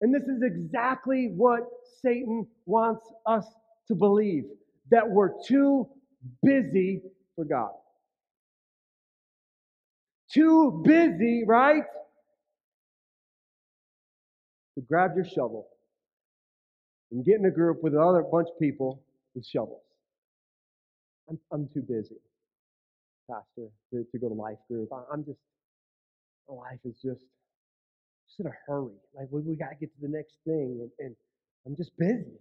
And 0.00 0.14
this 0.14 0.22
is 0.22 0.42
exactly 0.42 1.32
what 1.34 1.62
Satan 2.02 2.46
wants 2.66 3.06
us 3.26 3.46
to 3.88 3.94
believe 3.94 4.44
that 4.90 5.08
we're 5.08 5.30
too 5.46 5.88
busy 6.42 7.02
for 7.34 7.44
God. 7.44 7.70
Too 10.32 10.82
busy, 10.84 11.44
right? 11.46 11.82
To 14.74 14.80
grab 14.82 15.12
your 15.16 15.24
shovel 15.24 15.68
and 17.10 17.24
get 17.24 17.36
in 17.38 17.46
a 17.46 17.50
group 17.50 17.82
with 17.82 17.94
another 17.94 18.22
bunch 18.30 18.48
of 18.52 18.58
people 18.58 19.02
with 19.34 19.46
shovels. 19.46 19.80
I'm, 21.28 21.38
I'm 21.50 21.68
too 21.72 21.82
busy 21.82 22.16
pastor, 23.30 23.68
to, 23.92 24.04
to 24.10 24.18
go 24.18 24.28
to 24.28 24.34
life 24.34 24.58
group. 24.68 24.88
I, 24.92 25.12
am 25.12 25.24
just, 25.24 25.38
life 26.48 26.78
is 26.84 26.94
just, 26.94 27.24
just 28.26 28.40
in 28.40 28.46
a 28.46 28.54
hurry. 28.66 28.94
Like, 29.14 29.28
we, 29.30 29.42
we 29.42 29.56
got 29.56 29.70
to 29.70 29.76
get 29.80 29.94
to 29.94 30.00
the 30.00 30.08
next 30.08 30.36
thing, 30.44 30.80
and, 30.80 30.90
and 30.98 31.16
I'm 31.66 31.76
just 31.76 31.96
busy. 31.98 32.38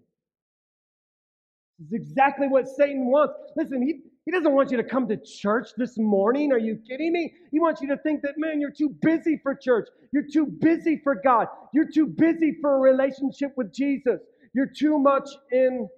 This 1.79 1.88
is 1.88 1.93
exactly 1.93 2.47
what 2.47 2.67
Satan 2.67 3.07
wants. 3.07 3.33
Listen, 3.55 3.81
he, 3.81 4.01
he 4.25 4.31
doesn't 4.31 4.53
want 4.53 4.71
you 4.71 4.77
to 4.77 4.83
come 4.83 5.07
to 5.09 5.17
church 5.17 5.69
this 5.77 5.97
morning. 5.97 6.51
Are 6.51 6.57
you 6.57 6.79
kidding 6.88 7.11
me? 7.11 7.33
He 7.51 7.59
wants 7.59 7.81
you 7.81 7.89
to 7.89 7.97
think 7.97 8.21
that, 8.21 8.36
man, 8.38 8.61
you're 8.61 8.71
too 8.71 8.95
busy 9.01 9.39
for 9.43 9.53
church. 9.53 9.88
You're 10.13 10.27
too 10.31 10.45
busy 10.45 11.01
for 11.03 11.15
God. 11.15 11.47
You're 11.73 11.89
too 11.91 12.07
busy 12.07 12.57
for 12.61 12.75
a 12.75 12.79
relationship 12.79 13.51
with 13.57 13.73
Jesus. 13.73 14.21
You're 14.53 14.71
too 14.73 14.97
much 14.97 15.29
in 15.51 15.89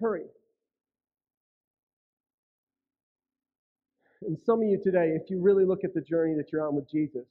hurry. 0.00 0.24
And 4.22 4.38
some 4.44 4.60
of 4.60 4.68
you 4.68 4.78
today, 4.82 5.16
if 5.20 5.30
you 5.30 5.40
really 5.40 5.64
look 5.64 5.84
at 5.84 5.94
the 5.94 6.00
journey 6.00 6.34
that 6.34 6.52
you're 6.52 6.66
on 6.66 6.74
with 6.74 6.90
Jesus, 6.90 7.26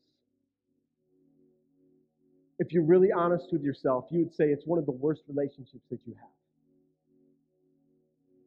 if 2.57 2.73
you're 2.73 2.83
really 2.83 3.11
honest 3.11 3.47
with 3.51 3.61
yourself, 3.61 4.05
you 4.11 4.19
would 4.19 4.33
say 4.33 4.45
it's 4.45 4.65
one 4.65 4.79
of 4.79 4.85
the 4.85 4.91
worst 4.91 5.21
relationships 5.27 5.83
that 5.89 5.99
you 6.05 6.13
have. 6.19 6.29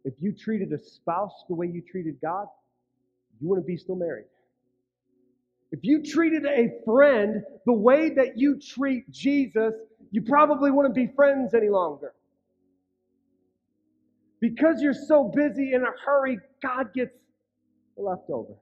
If 0.04 0.14
you 0.20 0.32
treated 0.32 0.72
a 0.72 0.78
spouse 0.78 1.44
the 1.48 1.54
way 1.54 1.66
you 1.66 1.80
treated 1.80 2.20
God, 2.20 2.46
you 3.40 3.48
wouldn't 3.48 3.66
be 3.66 3.76
still 3.76 3.96
married. 3.96 4.26
If 5.70 5.80
you 5.82 6.02
treated 6.02 6.44
a 6.44 6.68
friend 6.84 7.42
the 7.64 7.72
way 7.72 8.10
that 8.10 8.36
you 8.36 8.58
treat 8.58 9.10
Jesus, 9.10 9.72
you 10.10 10.22
probably 10.22 10.70
wouldn't 10.70 10.94
be 10.94 11.06
friends 11.16 11.54
any 11.54 11.70
longer. 11.70 12.12
Because 14.40 14.82
you're 14.82 14.92
so 14.92 15.32
busy 15.34 15.72
in 15.72 15.82
a 15.82 15.92
hurry, 16.04 16.38
God 16.60 16.92
gets 16.92 17.16
left 18.02 18.30
over, 18.30 18.54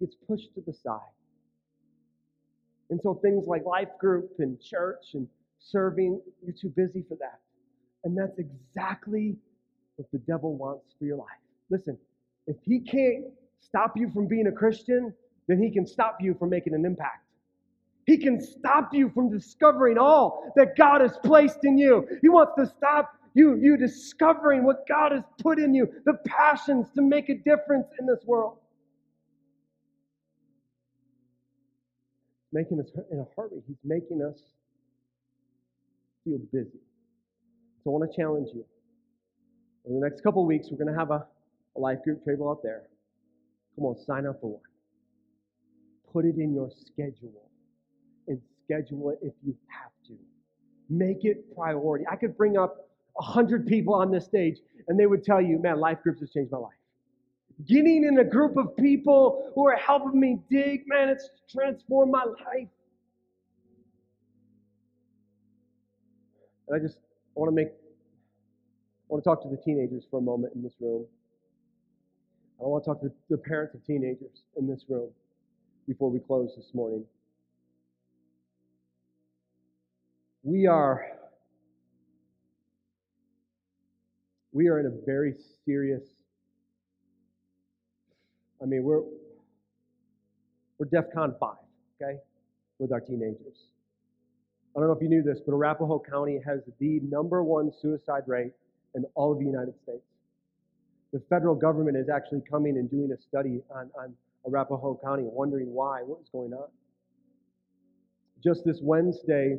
gets 0.00 0.16
pushed 0.26 0.54
to 0.54 0.62
the 0.66 0.72
side. 0.72 0.98
And 2.90 3.00
so 3.02 3.14
things 3.14 3.46
like 3.46 3.64
life 3.64 3.88
group 3.98 4.30
and 4.38 4.60
church 4.60 5.14
and 5.14 5.26
serving, 5.58 6.20
you're 6.42 6.54
too 6.58 6.70
busy 6.70 7.04
for 7.08 7.16
that. 7.16 7.40
And 8.04 8.16
that's 8.16 8.38
exactly 8.38 9.36
what 9.96 10.10
the 10.12 10.18
devil 10.18 10.56
wants 10.56 10.94
for 10.98 11.04
your 11.04 11.16
life. 11.16 11.26
Listen, 11.70 11.98
if 12.46 12.56
he 12.64 12.80
can't 12.80 13.24
stop 13.60 13.92
you 13.96 14.10
from 14.10 14.26
being 14.26 14.46
a 14.46 14.52
Christian, 14.52 15.12
then 15.48 15.60
he 15.62 15.70
can 15.70 15.86
stop 15.86 16.18
you 16.20 16.34
from 16.38 16.50
making 16.50 16.74
an 16.74 16.84
impact. 16.84 17.24
He 18.06 18.16
can 18.16 18.40
stop 18.40 18.94
you 18.94 19.10
from 19.10 19.30
discovering 19.30 19.98
all 19.98 20.50
that 20.56 20.76
God 20.76 21.02
has 21.02 21.18
placed 21.24 21.58
in 21.64 21.76
you. 21.76 22.06
He 22.22 22.30
wants 22.30 22.52
to 22.58 22.66
stop 22.66 23.17
you, 23.34 23.56
you 23.56 23.76
discovering 23.76 24.64
what 24.64 24.86
God 24.88 25.12
has 25.12 25.22
put 25.42 25.58
in 25.58 25.74
you, 25.74 25.88
the 26.04 26.14
passions 26.26 26.86
to 26.94 27.02
make 27.02 27.28
a 27.28 27.34
difference 27.34 27.86
in 27.98 28.06
this 28.06 28.20
world. 28.24 28.58
Making 32.52 32.80
us 32.80 32.86
in 33.10 33.18
a 33.18 33.26
hurry. 33.36 33.62
He's 33.66 33.76
making 33.84 34.22
us 34.22 34.40
feel 36.24 36.38
busy. 36.52 36.80
So 37.84 37.90
I 37.90 37.98
want 37.98 38.10
to 38.10 38.16
challenge 38.16 38.48
you. 38.54 38.64
In 39.86 40.00
the 40.00 40.06
next 40.06 40.22
couple 40.22 40.44
weeks, 40.46 40.68
we're 40.70 40.78
going 40.78 40.92
to 40.92 40.98
have 40.98 41.10
a, 41.10 41.26
a 41.76 41.78
life 41.78 42.02
group 42.04 42.24
table 42.24 42.50
out 42.50 42.62
there. 42.62 42.82
Come 43.76 43.86
on, 43.86 43.96
sign 44.06 44.26
up 44.26 44.40
for 44.40 44.52
one. 44.52 44.62
Put 46.12 46.24
it 46.24 46.36
in 46.36 46.54
your 46.54 46.70
schedule 46.70 47.50
and 48.26 48.40
schedule 48.64 49.10
it 49.10 49.18
if 49.22 49.34
you 49.44 49.54
have 49.68 49.92
to. 50.08 50.14
Make 50.90 51.24
it 51.24 51.54
priority. 51.54 52.04
I 52.10 52.16
could 52.16 52.36
bring 52.36 52.56
up 52.56 52.87
a 53.18 53.22
hundred 53.22 53.66
people 53.66 53.94
on 53.94 54.10
this 54.10 54.24
stage 54.24 54.58
and 54.88 54.98
they 54.98 55.06
would 55.06 55.22
tell 55.22 55.40
you, 55.40 55.58
man, 55.58 55.78
life 55.78 55.98
groups 56.02 56.20
has 56.20 56.30
changed 56.30 56.50
my 56.50 56.58
life. 56.58 56.72
Getting 57.66 58.04
in 58.04 58.18
a 58.18 58.24
group 58.24 58.56
of 58.56 58.76
people 58.76 59.50
who 59.54 59.66
are 59.66 59.76
helping 59.76 60.18
me 60.18 60.38
dig, 60.48 60.82
man, 60.86 61.08
it's 61.08 61.28
transformed 61.50 62.12
my 62.12 62.24
life. 62.24 62.68
And 66.68 66.76
I 66.76 66.78
just 66.78 66.98
I 66.98 67.40
want 67.40 67.50
to 67.50 67.54
make 67.54 67.68
I 67.68 67.72
want 69.08 69.24
to 69.24 69.28
talk 69.28 69.42
to 69.42 69.48
the 69.48 69.56
teenagers 69.56 70.04
for 70.10 70.18
a 70.18 70.22
moment 70.22 70.54
in 70.54 70.62
this 70.62 70.74
room. 70.80 71.06
I 72.60 72.64
want 72.64 72.84
to 72.84 72.90
talk 72.90 73.00
to 73.02 73.10
the 73.30 73.38
parents 73.38 73.74
of 73.74 73.84
teenagers 73.84 74.42
in 74.56 74.66
this 74.66 74.84
room 74.88 75.10
before 75.86 76.10
we 76.10 76.18
close 76.18 76.54
this 76.56 76.70
morning. 76.74 77.04
We 80.42 80.66
are 80.66 81.17
we 84.58 84.66
are 84.66 84.80
in 84.80 84.86
a 84.86 85.06
very 85.06 85.34
serious 85.64 86.02
I 88.60 88.64
mean, 88.64 88.82
we're 88.82 89.02
we're 90.78 90.86
DEFCON 90.86 91.38
5, 91.38 91.54
okay, 92.02 92.18
with 92.80 92.90
our 92.90 93.00
teenagers. 93.00 93.68
I 94.74 94.80
don't 94.80 94.88
know 94.88 94.94
if 94.94 95.00
you 95.00 95.08
knew 95.08 95.22
this, 95.22 95.38
but 95.46 95.52
Arapahoe 95.52 96.02
County 96.10 96.40
has 96.44 96.62
the 96.80 96.98
number 97.08 97.44
one 97.44 97.70
suicide 97.80 98.24
rate 98.26 98.50
in 98.96 99.04
all 99.14 99.30
of 99.32 99.38
the 99.38 99.44
United 99.44 99.74
States. 99.80 100.02
The 101.12 101.22
federal 101.30 101.54
government 101.54 101.96
is 101.96 102.08
actually 102.08 102.42
coming 102.50 102.78
and 102.78 102.90
doing 102.90 103.12
a 103.12 103.20
study 103.22 103.60
on, 103.72 103.90
on 103.96 104.12
Arapahoe 104.44 104.98
County, 105.04 105.22
wondering 105.24 105.72
why, 105.72 106.00
what 106.00 106.18
was 106.18 106.28
going 106.32 106.52
on. 106.52 106.68
Just 108.42 108.64
this 108.64 108.80
Wednesday, 108.82 109.56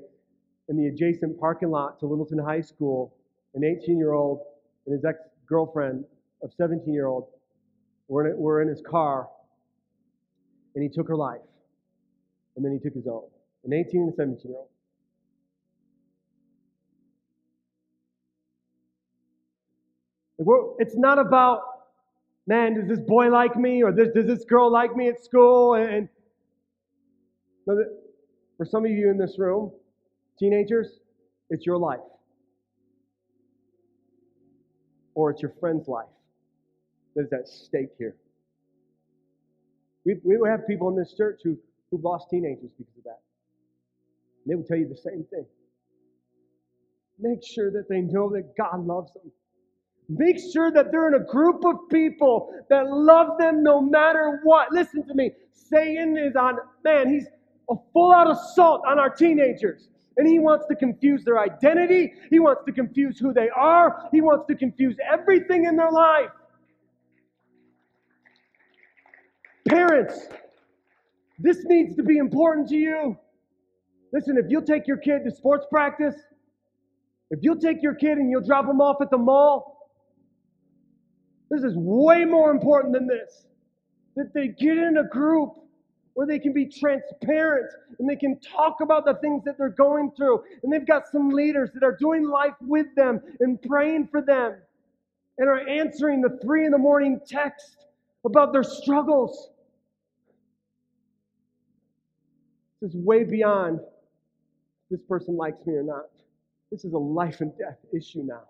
in 0.67 0.75
the 0.75 0.87
adjacent 0.87 1.39
parking 1.39 1.69
lot 1.69 2.01
to 2.01 2.05
Littleton 2.05 2.39
High 2.39 2.61
School, 2.61 3.15
an 3.55 3.63
18 3.63 3.97
year 3.97 4.11
old 4.11 4.41
and 4.85 4.93
his 4.93 5.05
ex 5.05 5.19
girlfriend 5.47 6.05
of 6.43 6.51
17 6.57 6.93
year 6.93 7.07
old 7.07 7.27
were 8.07 8.29
in, 8.31 8.37
were 8.37 8.61
in 8.61 8.67
his 8.67 8.81
car, 8.81 9.27
and 10.75 10.83
he 10.83 10.89
took 10.89 11.07
her 11.07 11.15
life. 11.15 11.41
And 12.55 12.65
then 12.65 12.73
he 12.73 12.79
took 12.79 12.93
his 12.93 13.07
own. 13.07 13.23
An 13.63 13.73
18 13.73 14.01
and 14.01 14.13
17 14.15 14.51
year 14.51 14.57
old. 14.57 14.67
It's 20.79 20.95
not 20.95 21.19
about, 21.19 21.61
man, 22.47 22.75
does 22.75 22.87
this 22.87 23.05
boy 23.05 23.29
like 23.29 23.57
me 23.57 23.83
or 23.83 23.91
does, 23.91 24.09
does 24.13 24.25
this 24.25 24.45
girl 24.45 24.71
like 24.71 24.95
me 24.95 25.09
at 25.09 25.23
school? 25.23 25.75
And 25.75 26.07
for 27.65 28.65
some 28.65 28.85
of 28.85 28.91
you 28.91 29.09
in 29.09 29.17
this 29.17 29.37
room, 29.37 29.71
teenagers, 30.37 30.99
it's 31.49 31.65
your 31.65 31.77
life. 31.77 31.99
Or 35.19 35.31
it's 35.31 35.41
your 35.41 35.51
friend's 35.59 35.89
life 35.89 36.07
that 37.13 37.25
is 37.25 37.33
at 37.33 37.45
stake 37.45 37.89
here. 37.97 38.15
We, 40.05 40.15
we 40.23 40.37
have 40.47 40.65
people 40.65 40.87
in 40.87 40.95
this 40.95 41.13
church 41.13 41.41
who, 41.43 41.57
who've 41.91 42.01
lost 42.01 42.29
teenagers 42.29 42.71
because 42.77 42.97
of 42.97 43.03
that. 43.03 43.19
And 44.45 44.49
they 44.49 44.55
will 44.55 44.63
tell 44.63 44.77
you 44.77 44.87
the 44.87 44.95
same 44.95 45.25
thing. 45.29 45.45
Make 47.19 47.39
sure 47.45 47.69
that 47.69 47.89
they 47.89 47.99
know 47.99 48.29
that 48.29 48.53
God 48.57 48.87
loves 48.87 49.11
them. 49.11 49.29
Make 50.07 50.37
sure 50.53 50.71
that 50.71 50.89
they're 50.89 51.09
in 51.09 51.21
a 51.21 51.25
group 51.25 51.65
of 51.65 51.89
people 51.91 52.53
that 52.69 52.85
love 52.87 53.37
them 53.37 53.61
no 53.61 53.81
matter 53.81 54.39
what. 54.43 54.71
Listen 54.71 55.05
to 55.05 55.13
me. 55.13 55.31
Satan 55.51 56.15
is 56.17 56.37
on, 56.37 56.59
man, 56.85 57.11
he's 57.13 57.27
a 57.69 57.75
full 57.91 58.13
out 58.13 58.31
assault 58.31 58.83
on 58.87 58.97
our 58.97 59.09
teenagers. 59.09 59.89
And 60.19 60.27
he 60.27 60.37
wants 60.37 60.65
to 60.67 60.75
confuse 60.75 61.23
their 61.23 61.39
identity. 61.39 62.11
He 62.29 62.39
wants 62.39 62.63
to 62.65 62.73
confuse 62.73 63.17
who 63.17 63.31
they 63.31 63.47
are. 63.55 64.09
He 64.11 64.19
wants 64.19 64.47
to 64.47 64.55
confuse 64.55 64.97
everything 65.09 65.63
in 65.63 65.77
their 65.77 65.89
life. 65.89 66.27
Parents, 69.69 70.27
this 71.37 71.63
needs 71.63 71.95
to 71.95 72.03
be 72.03 72.17
important 72.17 72.67
to 72.67 72.75
you. 72.75 73.17
Listen, 74.11 74.35
if 74.35 74.47
you'll 74.49 74.61
take 74.61 74.87
your 74.87 74.97
kid 74.97 75.23
to 75.23 75.31
sports 75.33 75.65
practice, 75.69 76.15
if 77.31 77.39
you'll 77.41 77.61
take 77.61 77.81
your 77.81 77.95
kid 77.95 78.17
and 78.17 78.29
you'll 78.29 78.45
drop 78.45 78.67
them 78.67 78.81
off 78.81 78.97
at 79.01 79.09
the 79.11 79.17
mall, 79.17 79.89
this 81.49 81.63
is 81.63 81.77
way 81.77 82.25
more 82.25 82.51
important 82.51 82.91
than 82.91 83.07
this. 83.07 83.45
That 84.17 84.33
they 84.33 84.49
get 84.49 84.77
in 84.77 84.97
a 84.97 85.07
group 85.07 85.51
where 86.19 86.27
they 86.27 86.37
can 86.37 86.51
be 86.51 86.65
transparent 86.65 87.71
and 87.97 88.09
they 88.09 88.15
can 88.17 88.37
talk 88.41 88.81
about 88.81 89.05
the 89.05 89.13
things 89.21 89.41
that 89.45 89.57
they're 89.57 89.69
going 89.69 90.11
through. 90.17 90.43
And 90.61 90.73
they've 90.73 90.85
got 90.85 91.07
some 91.09 91.29
leaders 91.29 91.69
that 91.73 91.81
are 91.81 91.95
doing 91.95 92.27
life 92.27 92.55
with 92.59 92.87
them 92.97 93.21
and 93.39 93.57
praying 93.61 94.09
for 94.11 94.21
them 94.21 94.57
and 95.37 95.47
are 95.47 95.65
answering 95.65 96.19
the 96.19 96.37
three 96.43 96.65
in 96.65 96.71
the 96.73 96.77
morning 96.77 97.21
text 97.25 97.85
about 98.25 98.51
their 98.51 98.63
struggles. 98.63 99.51
This 102.81 102.89
is 102.89 102.97
way 102.97 103.23
beyond 103.23 103.79
this 104.91 104.99
person 105.07 105.37
likes 105.37 105.65
me 105.65 105.75
or 105.75 105.83
not. 105.83 106.09
This 106.69 106.83
is 106.83 106.91
a 106.91 106.97
life 106.97 107.39
and 107.39 107.57
death 107.57 107.77
issue 107.95 108.23
now 108.23 108.43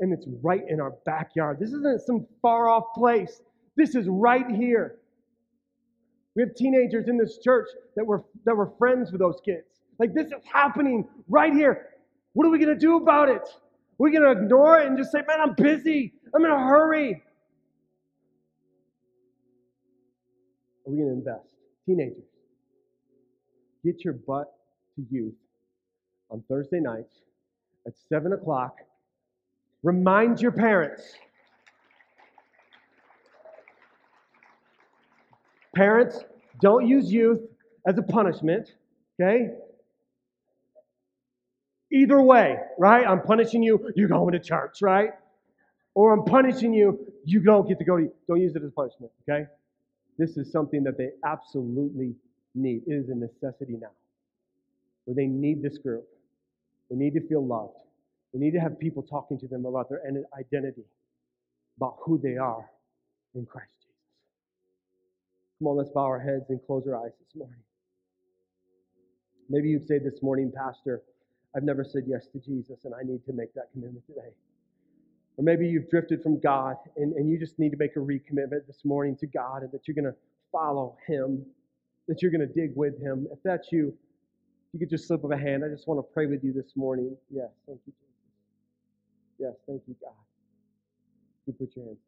and 0.00 0.12
it's 0.12 0.26
right 0.42 0.62
in 0.68 0.80
our 0.80 0.94
backyard. 1.06 1.58
This 1.60 1.70
isn't 1.70 2.02
some 2.02 2.26
far 2.42 2.68
off 2.68 2.94
place. 2.94 3.42
This 3.76 3.94
is 3.94 4.08
right 4.08 4.48
here. 4.50 4.98
We 6.36 6.42
have 6.42 6.54
teenagers 6.54 7.08
in 7.08 7.16
this 7.18 7.38
church 7.38 7.68
that 7.96 8.04
were 8.04 8.24
that 8.44 8.56
were 8.56 8.72
friends 8.78 9.10
with 9.10 9.20
those 9.20 9.40
kids. 9.44 9.66
Like 9.98 10.14
this 10.14 10.26
is 10.26 10.44
happening 10.50 11.08
right 11.28 11.52
here. 11.52 11.88
What 12.34 12.46
are 12.46 12.50
we 12.50 12.58
going 12.58 12.72
to 12.72 12.78
do 12.78 12.96
about 12.96 13.28
it? 13.28 13.48
We're 13.98 14.10
going 14.10 14.22
to 14.22 14.42
ignore 14.42 14.78
it 14.78 14.86
and 14.86 14.96
just 14.96 15.10
say, 15.10 15.20
"Man, 15.26 15.40
I'm 15.40 15.54
busy. 15.54 16.14
I'm 16.34 16.44
in 16.44 16.50
a 16.50 16.58
hurry." 16.58 17.22
Are 20.86 20.90
we 20.90 20.96
going 20.96 21.08
to 21.08 21.14
invest? 21.14 21.46
Teenagers, 21.84 22.24
get 23.84 24.04
your 24.04 24.14
butt 24.14 24.52
to 24.96 25.04
youth 25.10 25.34
on 26.30 26.42
Thursday 26.48 26.80
nights 26.80 27.20
at 27.86 27.92
7 28.10 28.32
o'clock 28.32 28.78
Remind 29.82 30.40
your 30.40 30.50
parents. 30.50 31.02
Parents, 35.78 36.24
don't 36.60 36.88
use 36.88 37.12
youth 37.12 37.38
as 37.86 37.96
a 37.98 38.02
punishment, 38.02 38.74
okay? 39.14 39.50
Either 41.92 42.20
way, 42.20 42.56
right? 42.80 43.06
I'm 43.06 43.22
punishing 43.22 43.62
you, 43.62 43.92
you're 43.94 44.08
going 44.08 44.32
to 44.32 44.40
church, 44.40 44.82
right? 44.82 45.10
Or 45.94 46.12
I'm 46.12 46.24
punishing 46.24 46.74
you, 46.74 46.98
you 47.24 47.38
don't 47.38 47.68
get 47.68 47.78
to 47.78 47.84
go 47.84 47.96
to, 47.96 48.10
don't 48.26 48.40
use 48.40 48.56
it 48.56 48.64
as 48.64 48.72
punishment, 48.72 49.12
okay? 49.22 49.46
This 50.18 50.36
is 50.36 50.50
something 50.50 50.82
that 50.82 50.98
they 50.98 51.10
absolutely 51.24 52.16
need. 52.56 52.82
It 52.88 52.94
is 52.94 53.08
a 53.10 53.14
necessity 53.14 53.76
now. 53.80 53.92
Where 55.04 55.14
they 55.14 55.26
need 55.26 55.62
this 55.62 55.78
group. 55.78 56.08
They 56.90 56.96
need 56.96 57.14
to 57.14 57.20
feel 57.28 57.46
loved. 57.46 57.74
They 58.34 58.40
need 58.40 58.54
to 58.54 58.60
have 58.60 58.80
people 58.80 59.04
talking 59.04 59.38
to 59.38 59.46
them 59.46 59.64
about 59.64 59.88
their 59.90 60.02
identity, 60.36 60.82
about 61.76 61.98
who 62.00 62.18
they 62.18 62.36
are 62.36 62.68
in 63.36 63.46
Christ. 63.46 63.77
Come 65.58 65.68
on, 65.68 65.76
let's 65.76 65.90
bow 65.90 66.02
our 66.02 66.20
heads 66.20 66.44
and 66.50 66.60
close 66.66 66.86
our 66.86 66.96
eyes 66.96 67.12
this 67.18 67.34
morning. 67.34 67.58
Maybe 69.48 69.68
you'd 69.68 69.86
say 69.88 69.98
this 69.98 70.22
morning, 70.22 70.52
Pastor, 70.54 71.02
I've 71.56 71.64
never 71.64 71.84
said 71.84 72.04
yes 72.06 72.28
to 72.32 72.38
Jesus 72.38 72.84
and 72.84 72.94
I 72.94 73.02
need 73.02 73.24
to 73.26 73.32
make 73.32 73.54
that 73.54 73.72
commitment 73.72 74.06
today. 74.06 74.30
Or 75.36 75.44
maybe 75.44 75.66
you've 75.66 75.88
drifted 75.90 76.22
from 76.22 76.38
God 76.40 76.76
and, 76.96 77.12
and 77.14 77.28
you 77.30 77.38
just 77.38 77.58
need 77.58 77.70
to 77.70 77.76
make 77.76 77.96
a 77.96 78.00
recommitment 78.00 78.66
this 78.66 78.84
morning 78.84 79.16
to 79.16 79.26
God 79.26 79.62
and 79.62 79.72
that 79.72 79.88
you're 79.88 79.94
going 79.94 80.04
to 80.12 80.16
follow 80.52 80.96
Him, 81.06 81.44
that 82.06 82.22
you're 82.22 82.30
going 82.30 82.46
to 82.46 82.52
dig 82.52 82.72
with 82.76 83.00
Him. 83.00 83.26
If 83.32 83.38
that's 83.44 83.72
you, 83.72 83.94
you 84.72 84.78
could 84.78 84.90
just 84.90 85.08
slip 85.08 85.24
of 85.24 85.30
a 85.32 85.38
hand. 85.38 85.64
I 85.64 85.68
just 85.68 85.88
want 85.88 85.98
to 85.98 86.12
pray 86.14 86.26
with 86.26 86.44
you 86.44 86.52
this 86.52 86.72
morning. 86.76 87.16
Yes, 87.30 87.48
thank 87.66 87.80
you, 87.86 87.92
Jesus. 87.92 88.14
Yes, 89.38 89.54
thank 89.66 89.82
you, 89.88 89.96
God. 90.02 90.12
You 91.46 91.54
put 91.54 91.74
your 91.76 91.86
hands. 91.86 91.98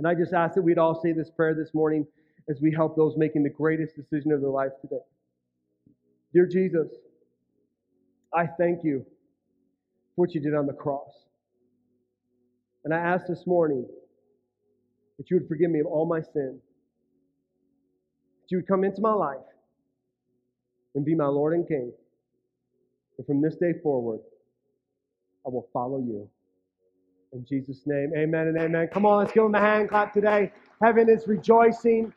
And 0.00 0.08
I 0.08 0.14
just 0.14 0.32
ask 0.32 0.54
that 0.54 0.62
we'd 0.62 0.78
all 0.78 0.98
say 0.98 1.12
this 1.12 1.28
prayer 1.28 1.54
this 1.54 1.74
morning 1.74 2.06
as 2.48 2.58
we 2.62 2.72
help 2.72 2.96
those 2.96 3.18
making 3.18 3.42
the 3.42 3.50
greatest 3.50 3.94
decision 3.94 4.32
of 4.32 4.40
their 4.40 4.48
life 4.48 4.70
today. 4.80 5.02
Dear 6.32 6.46
Jesus, 6.46 6.88
I 8.34 8.46
thank 8.46 8.82
you 8.82 9.04
for 10.14 10.24
what 10.24 10.34
you 10.34 10.40
did 10.40 10.54
on 10.54 10.66
the 10.66 10.72
cross. 10.72 11.10
And 12.86 12.94
I 12.94 12.96
ask 12.96 13.26
this 13.26 13.46
morning 13.46 13.84
that 15.18 15.30
you 15.30 15.36
would 15.36 15.46
forgive 15.46 15.70
me 15.70 15.80
of 15.80 15.86
all 15.86 16.06
my 16.06 16.22
sin, 16.22 16.58
that 18.40 18.50
you 18.50 18.56
would 18.56 18.66
come 18.66 18.84
into 18.84 19.02
my 19.02 19.12
life 19.12 19.36
and 20.94 21.04
be 21.04 21.14
my 21.14 21.26
Lord 21.26 21.52
and 21.52 21.68
King. 21.68 21.92
And 23.18 23.26
from 23.26 23.42
this 23.42 23.56
day 23.56 23.74
forward, 23.82 24.20
I 25.44 25.50
will 25.50 25.68
follow 25.74 25.98
you. 25.98 26.26
In 27.32 27.46
Jesus' 27.48 27.82
name, 27.86 28.12
amen 28.18 28.48
and 28.48 28.58
amen. 28.58 28.88
Come 28.92 29.06
on, 29.06 29.20
let's 29.20 29.32
give 29.32 29.44
him 29.44 29.54
a 29.54 29.60
hand 29.60 29.88
clap 29.90 30.14
today. 30.14 30.52
Heaven 30.82 31.08
is 31.10 31.28
rejoicing. 31.28 32.12